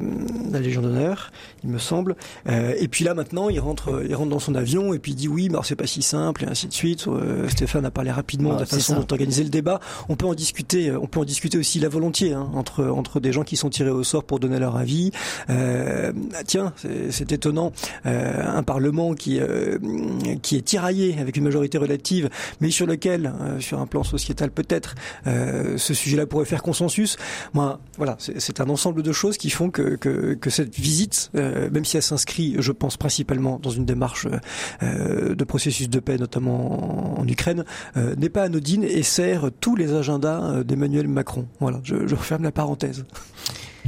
[0.51, 1.31] la Légion d'honneur,
[1.63, 2.15] il me semble.
[2.47, 5.15] Euh, et puis là maintenant, il rentre, il rentre dans son avion et puis il
[5.15, 7.07] dit oui, mais c'est pas si simple et ainsi de suite.
[7.07, 8.99] Euh, Stéphane a parlé rapidement Ah, de la c'est façon ça.
[8.99, 9.79] dont organiser le débat.
[10.09, 13.31] On peut en discuter, on peut en discuter aussi la volontiers hein, entre entre des
[13.31, 15.11] gens qui sont tirés au sort pour donner leur avis.
[15.47, 16.11] Ah,
[16.45, 16.73] tiens,
[17.09, 17.71] c'est étonnant,
[18.05, 19.39] un parlement qui
[20.41, 22.29] qui est tiraillé avec une majorité relative,
[22.61, 24.95] mais sur lequel, sur un plan sociétal peut-être,
[25.25, 27.17] ce sujet-là pourrait faire consensus.
[27.53, 31.85] Moi, voilà, c'est un ensemble de choses qui font que, que, cette visite, euh, même
[31.85, 34.27] si elle s'inscrit, je pense principalement dans une démarche
[34.83, 37.65] euh, de processus de paix, notamment en, Ukraine,
[37.97, 41.47] euh, n'est pas anodine et sert tous les agendas d'Emmanuel Macron.
[41.59, 43.05] Voilà, je, je referme la parenthèse.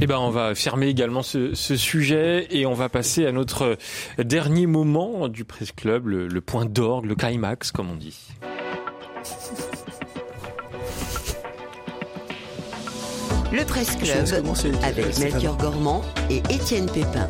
[0.00, 3.76] Eh ben, on va fermer également ce, sujet et on va passer à notre
[4.18, 8.18] dernier moment du Presse Club, le point d'orgue, le climax, comme on dit.
[13.52, 14.46] Le Presse Club
[14.82, 15.18] avec.
[15.18, 17.28] Melchior Gormand et Étienne Pépin.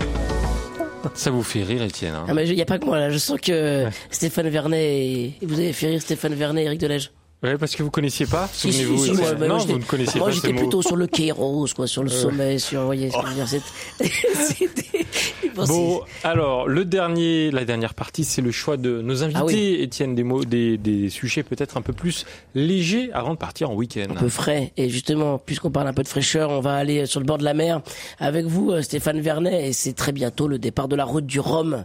[1.15, 2.27] Ça vous fait rire, Étienne hein?
[2.29, 3.11] Ah, mais il n'y a pas que moi là.
[3.11, 5.35] Je sens que Stéphane Vernet, et...
[5.43, 7.11] vous avez fait rire Stéphane Vernet et Eric Delage.
[7.43, 9.73] Ouais, parce que vous connaissiez pas Si, si, Souvenez-vous si, moi, bah, Non, moi, j'étais-
[9.73, 10.61] vous ne connaissiez Moi pas j'étais ces mots.
[10.61, 13.35] plutôt sur le Kairos, quoi, sur le sommet, sur, vous voyez ce que je veux
[13.35, 13.49] dire.
[14.47, 15.07] C'était.
[15.55, 19.45] Bon, Bon, alors le dernier, la dernière partie, c'est le choix de nos invités, Ah
[19.45, 19.77] oui.
[19.81, 22.25] Étienne, des mots, des, des sujets peut-être un peu plus
[22.55, 24.07] légers avant de partir en week-end.
[24.11, 24.73] un peu frais.
[24.79, 27.45] Et justement, puisqu'on parle un peu de fraîcheur, on va aller sur le bord de
[27.45, 27.83] la mer
[28.19, 31.39] avec vous, euh, Stéphane Vernet, et c'est très bientôt le départ de la route du
[31.41, 31.85] Rhum.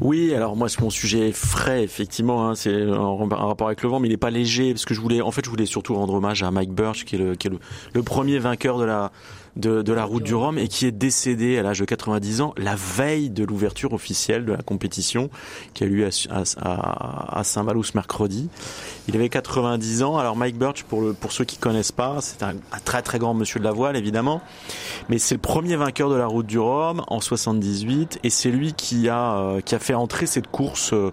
[0.00, 2.48] Oui, alors moi, mon sujet frais, effectivement.
[2.48, 5.00] Hein, c'est en, rapport avec le vent, mais il n'est pas léger parce que je
[5.00, 7.48] voulais, en fait, je voulais surtout rendre hommage à Mike Birch, qui est le, qui
[7.48, 7.52] est
[7.92, 9.12] le premier vainqueur de la
[9.60, 12.54] de, de la route du Rhum et qui est décédé à l'âge de 90 ans
[12.56, 15.30] la veille de l'ouverture officielle de la compétition
[15.74, 18.48] qui a eu lieu à, à, à Saint-Malo mercredi.
[19.08, 20.18] Il avait 90 ans.
[20.18, 23.18] Alors Mike Birch, pour, le, pour ceux qui connaissent pas, c'est un, un très très
[23.18, 24.40] grand monsieur de la voile évidemment,
[25.08, 28.72] mais c'est le premier vainqueur de la route du Rhum en 78 et c'est lui
[28.72, 31.10] qui a euh, qui a fait entrer cette course euh,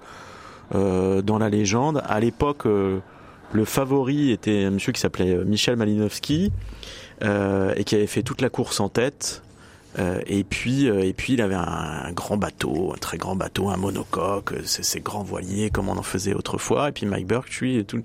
[0.75, 2.01] euh, dans la légende.
[2.05, 2.99] À l'époque, euh,
[3.53, 8.41] le favori était un monsieur qui s'appelait Michel Malinowski euh, et qui avait fait toute
[8.41, 9.41] la course en tête.
[9.99, 11.61] Euh, et puis, euh, et puis, il avait un,
[12.05, 15.97] un, grand bateau, un très grand bateau, un monocoque, euh, ces, grands voiliers comme on
[15.97, 16.89] en faisait autrefois.
[16.89, 18.01] Et puis Mike Burke, lui, tout,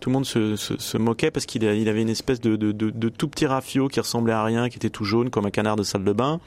[0.00, 2.72] tout le monde se, se, se moquait parce qu'il il avait une espèce de, de,
[2.72, 5.50] de, de, tout petit rafio qui ressemblait à rien, qui était tout jaune comme un
[5.50, 6.40] canard de salle de bain.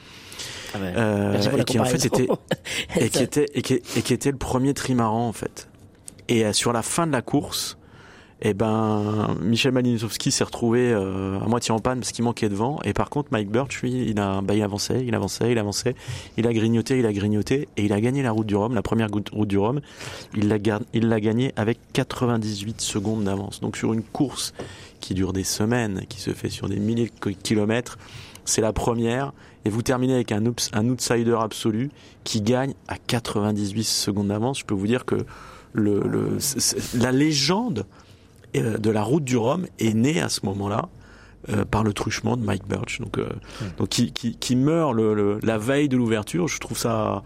[0.74, 0.94] Ah ouais.
[0.98, 2.28] Euh, et qui en fait était
[2.98, 5.70] et qui était et qui, et qui était le premier trimaran en fait.
[6.28, 7.78] Et euh, sur la fin de la course,
[8.42, 12.56] eh ben Michel Malinowski s'est retrouvé euh, à moitié en panne parce qu'il manquait de
[12.56, 12.80] vent.
[12.84, 15.96] Et par contre Mike Birch, lui, il a, bah, il avançait, il avançait, il avançait,
[16.38, 18.82] il a grignoté, il a grignoté et il a gagné la route du Rhum, la
[18.82, 19.80] première route du Rhum.
[20.36, 23.60] Il l'a gagné avec 98 secondes d'avance.
[23.60, 24.54] Donc sur une course
[25.00, 28.00] qui dure des semaines, qui se fait sur des milliers de kilomètres,
[28.46, 29.34] c'est la première
[29.66, 31.92] et vous terminez avec un, outsider absolu
[32.24, 34.60] qui gagne à 98 secondes d'avance.
[34.60, 35.26] Je peux vous dire que
[35.74, 36.38] le,
[36.96, 37.86] la légende
[38.54, 40.90] de la route du Rhum est née à ce moment-là.
[41.50, 43.66] Euh, par le truchement de Mike Birch, donc euh, mmh.
[43.80, 46.48] donc qui, qui, qui meurt le, le, la veille de l'ouverture.
[46.48, 47.24] Je trouve ça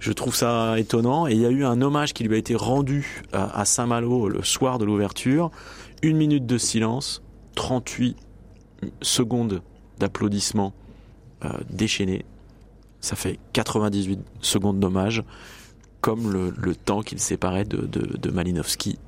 [0.00, 1.26] je trouve ça étonnant.
[1.26, 4.28] Et il y a eu un hommage qui lui a été rendu à, à Saint-Malo
[4.28, 5.50] le soir de l'ouverture.
[6.02, 7.22] Une minute de silence,
[7.56, 8.16] 38
[9.02, 9.62] secondes
[9.98, 10.72] d'applaudissements
[11.44, 12.24] euh, déchaînés.
[13.00, 15.24] Ça fait 98 secondes d'hommage,
[16.00, 18.98] comme le, le temps qu'il séparait de, de, de, Malinowski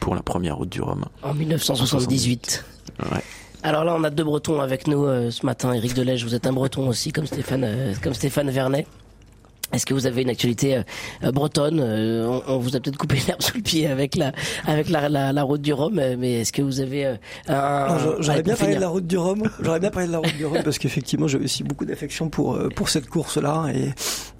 [0.00, 1.04] pour la première route du Rhum.
[1.22, 2.64] En 1978.
[3.12, 3.20] Ouais.
[3.62, 5.72] Alors là, on a deux Bretons avec nous euh, ce matin.
[5.72, 8.86] Éric Delège, vous êtes un Breton aussi, comme Stéphane, euh, comme Stéphane Vernet.
[9.72, 10.82] Est-ce que vous avez une actualité
[11.22, 14.32] euh, bretonne euh, on, on, vous a peut-être coupé l'herbe sous le pied avec la
[14.66, 17.14] avec la, la, la route du Rhum, mais est-ce que vous avez euh,
[17.48, 19.42] un J'aurais bien parlé de la route du Rhum.
[19.60, 22.58] J'aurais bien parlé de la route du Rhum parce qu'effectivement, j'ai aussi beaucoup d'affection pour
[22.74, 23.90] pour cette course-là et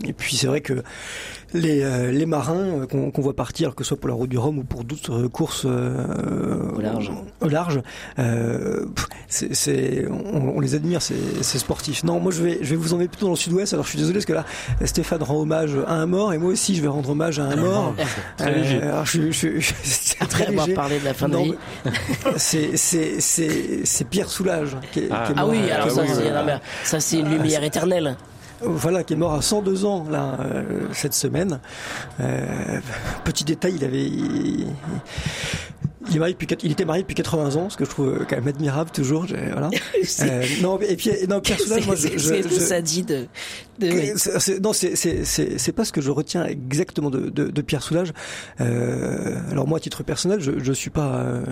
[0.06, 0.82] et puis c'est vrai que
[1.54, 4.38] les, euh, les marins qu'on qu voit partir, que ce soit pour la route du
[4.38, 7.80] Rhum ou pour d'autres courses euh, au large, au large
[8.18, 8.86] euh,
[9.28, 12.04] c'est, on, on, les admire, ces, ces, sportifs.
[12.04, 13.72] Non, moi je vais, je vais vous emmener plutôt dans le sud-ouest.
[13.72, 14.44] Alors je suis désolé parce que là,
[14.84, 17.56] Stéphane rend hommage à un mort et moi aussi je vais rendre hommage à un
[17.56, 17.94] mort.
[18.36, 18.82] très léger.
[18.82, 20.74] alors je, je, je, c'est très léger.
[20.74, 21.54] parler de la fin de vie.
[22.36, 25.24] c'est, c'est, c'est, c'est Pierre qui est, ah.
[25.26, 25.50] qui est ah mort.
[25.50, 26.60] oui, alors ah, ça, oui, c'est, voilà.
[26.84, 28.16] ça c'est une lumière éternelle
[28.62, 31.60] voilà, qui est mort à 102 ans là euh, cette semaine.
[32.20, 32.80] Euh,
[33.24, 34.10] petit détail, il avait
[36.08, 38.36] il, est marié depuis, il était marié depuis 80 ans, ce que je trouve quand
[38.36, 39.26] même admirable toujours.
[39.26, 39.70] Voilà.
[40.20, 43.26] euh, non, et puis non, Pierre Soulages, moi, je, je, je, ça dit de.
[44.60, 48.12] non, c'est c'est pas ce que je retiens exactement de, de, de Pierre Soulages.
[48.60, 51.44] Euh, alors moi, à titre personnel, je, je suis pas, euh,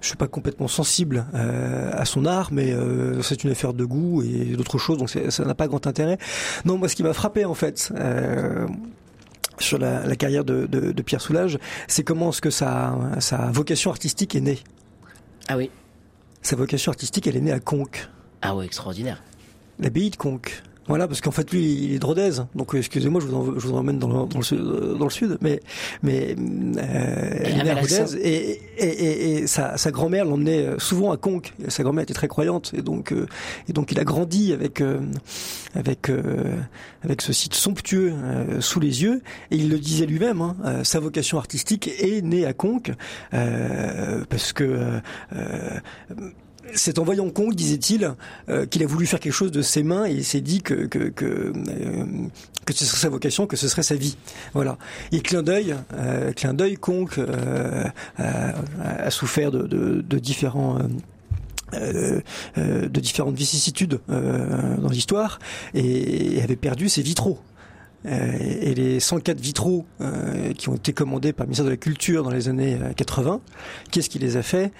[0.00, 3.84] je suis pas complètement sensible euh, à son art, mais euh, c'est une affaire de
[3.84, 6.18] goût et d'autres choses, donc ça n'a pas grand intérêt.
[6.64, 7.92] Non, moi, ce qui m'a frappé en fait.
[9.60, 13.50] Sur la, la carrière de, de, de, Pierre Soulages, c'est comment est-ce que sa, sa
[13.50, 14.58] vocation artistique est née?
[15.48, 15.70] Ah oui.
[16.42, 18.08] Sa vocation artistique, elle est née à Conques.
[18.42, 19.22] Ah oui, extraordinaire.
[19.78, 20.62] L'abbaye de Conques.
[20.88, 22.30] Voilà, parce qu'en fait, lui, il est Rodez.
[22.54, 24.60] Donc, excusez-moi, je vous, en, je vous emmène dans le, dans le, sud,
[24.98, 25.38] dans le sud.
[25.40, 25.60] Mais,
[26.02, 28.16] mais euh, il est Rodez.
[28.22, 31.52] Et, et, et, et, sa, sa grand-mère l'emmenait souvent à Conques.
[31.68, 32.72] Sa grand-mère était très croyante.
[32.76, 33.26] Et donc, euh,
[33.68, 35.00] et donc il a grandi avec, euh,
[35.74, 36.56] avec, euh,
[37.02, 39.22] avec ce site somptueux euh, sous les yeux.
[39.50, 42.92] Et il le disait lui-même, hein, sa vocation artistique est née à Conques.
[43.30, 45.00] parce que
[46.74, 48.14] c'est en voyant Kong, disait-il,
[48.48, 52.74] euh, qu'il a voulu faire quelque chose de ses mains et s'est dit euh, que
[52.74, 54.16] ce serait sa vocation, que ce serait sa vie.
[54.54, 54.78] Voilà.
[55.12, 56.32] Et clin d'œil, euh,
[56.80, 57.08] Kong
[58.18, 60.02] a, souffert de,
[61.74, 62.20] euh,
[62.56, 65.38] euh, différentes vicissitudes euh, dans l'histoire
[65.74, 67.38] et avait perdu ses vitraux.
[68.06, 69.84] et les 104 vitraux
[70.56, 73.40] qui ont été commandés par le ministère de la Culture dans les années 80,
[73.90, 74.72] qu'est-ce qui les a fait?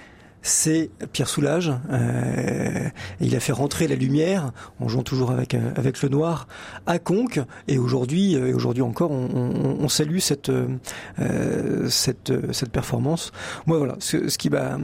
[0.48, 1.72] C'est Pierre Soulages.
[1.90, 2.88] Euh,
[3.20, 6.48] il a fait rentrer la lumière, en jouant toujours avec avec le noir,
[6.86, 7.40] à Conques.
[7.68, 13.32] Et aujourd'hui, et aujourd'hui encore, on, on, on salue cette euh, cette cette performance.
[13.66, 14.78] Moi, voilà, ce, ce qui m'a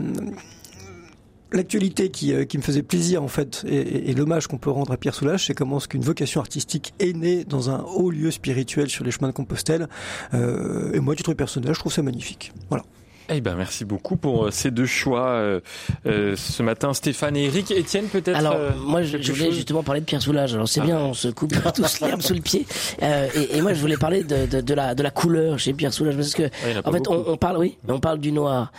[1.53, 4.97] L'actualité qui, qui, me faisait plaisir en fait et, et, l'hommage qu'on peut rendre à
[4.97, 8.91] Pierre Soulages, c'est comment ce qu'une vocation artistique est née dans un haut lieu spirituel
[8.91, 9.89] sur les chemins de Compostelle.
[10.33, 12.53] Euh, et moi, à titre personnel, je trouve ça magnifique.
[12.71, 12.85] Voilà.
[13.31, 15.61] Eh ben, merci beaucoup pour ces deux choix euh,
[16.07, 17.71] euh, ce matin, Stéphane et Eric.
[17.71, 18.37] Étienne, peut-être.
[18.37, 19.55] Alors, euh, moi, je, je voulais chose...
[19.55, 20.55] justement parler de Pierre Soulages.
[20.55, 20.85] Alors, c'est ah.
[20.85, 22.67] bien, on se coupe tous l'herbe sous le pied.
[23.03, 25.73] Euh, et, et, moi, je voulais parler de, de, de, la de la couleur chez
[25.73, 28.73] Pierre Soulages parce que, ouais, en fait, on, on, parle, oui, on parle du noir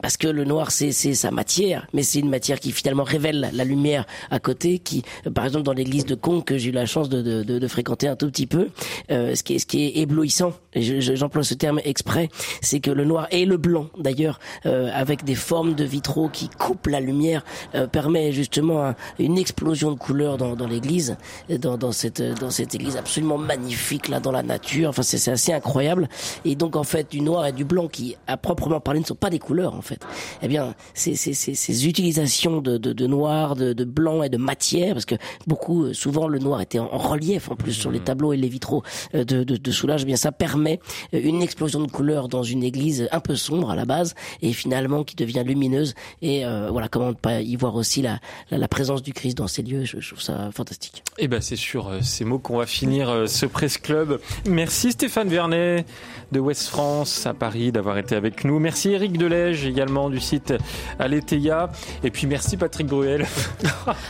[0.00, 3.50] parce que le noir, c'est c'est sa matière, mais c'est une matière qui finalement révèle
[3.52, 4.78] la lumière à côté.
[4.78, 5.02] Qui,
[5.34, 8.08] par exemple, dans l'église de Conques, que j'ai eu la chance de, de, de, fréquenter
[8.08, 8.68] un tout petit peu,
[9.10, 10.54] ce qui est ce qui est éblouissant.
[10.72, 12.28] Et j'emploie ce terme exprès,
[12.62, 16.48] c'est que le noir est le blanc d'ailleurs, euh, avec des formes de vitraux qui
[16.48, 17.44] coupent la lumière,
[17.74, 21.16] euh, permet justement une explosion de couleurs dans, dans l'église,
[21.50, 24.88] dans, dans cette dans cette église absolument magnifique là dans la nature.
[24.90, 26.08] Enfin, c'est assez incroyable.
[26.44, 29.14] Et donc en fait, du noir et du blanc qui, à proprement parler, ne sont
[29.14, 30.00] pas des couleurs en fait.
[30.42, 34.36] Eh bien, ces, ces, ces, utilisations de, de, de noir, de, de, blanc et de
[34.36, 38.32] matière, parce que beaucoup, souvent, le noir était en, relief en plus sur les tableaux
[38.32, 38.82] et les vitraux
[39.12, 40.02] de, de, de Soulage.
[40.02, 40.78] Eh bien, ça permet
[41.12, 45.04] une explosion de couleurs dans une église un peu sombre à la base et finalement
[45.04, 45.94] qui devient lumineuse.
[46.22, 48.18] Et euh, voilà, comment ne pas y voir aussi la,
[48.50, 49.84] la, présence du Christ dans ces lieux.
[49.84, 51.02] Je, trouve ça fantastique.
[51.18, 54.20] Et eh ben, c'est sur euh, ces mots qu'on va finir euh, ce Presse Club.
[54.46, 55.84] Merci Stéphane Vernet
[56.32, 58.58] de West France à Paris d'avoir été avec nous.
[58.58, 60.54] Merci Eric Delège également du site
[60.98, 61.70] Aletheia.
[62.04, 63.26] Et puis merci Patrick Bruel.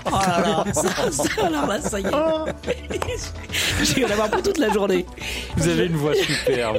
[0.07, 2.11] oh là là, ça, ça, alors là, ça y est.
[3.83, 5.07] Je vais en avoir pour toute la journée.
[5.57, 6.79] Vous avez une voix superbe.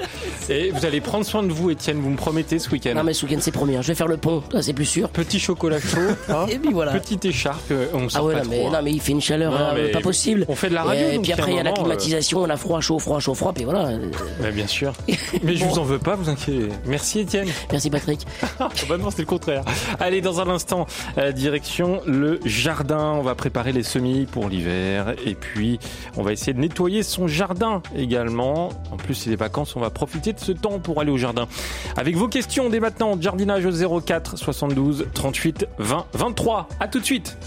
[0.49, 2.93] Et vous allez prendre soin de vous, Étienne, vous me promettez ce week-end.
[2.95, 3.81] Non mais ce week-end c'est promis, hein.
[3.81, 5.09] je vais faire le pont, c'est plus sûr.
[5.09, 5.99] Petit chocolat chaud.
[6.29, 6.45] Hein.
[6.49, 6.93] et puis voilà.
[6.93, 8.69] Petite écharpe, on sent ah ouais, pas non, trop, mais, hein.
[8.71, 10.45] non mais il fait une chaleur euh, pas possible.
[10.47, 11.07] On fait de la radio.
[11.07, 13.19] Et, donc puis après il y a la moment, climatisation, on a froid, chaud, froid,
[13.19, 13.87] chaud, froid, puis voilà.
[14.41, 14.93] euh, bien sûr.
[15.43, 16.69] Mais je vous en veux pas, vous inquiétez.
[16.85, 17.47] Merci Étienne.
[17.71, 18.25] Merci Patrick.
[18.59, 19.63] bah non, c'est le contraire.
[19.99, 20.85] Allez, dans un instant,
[21.17, 23.15] euh, direction le jardin.
[23.17, 25.13] On va préparer les semis pour l'hiver.
[25.25, 25.79] Et puis,
[26.17, 28.69] on va essayer de nettoyer son jardin également.
[28.91, 31.47] En plus, c'est les vacances, on va profiter de ce temps pour aller au jardin.
[31.97, 36.69] Avec vos questions dès maintenant, jardinage au 04 72 38 20 23.
[36.79, 37.37] À tout de suite.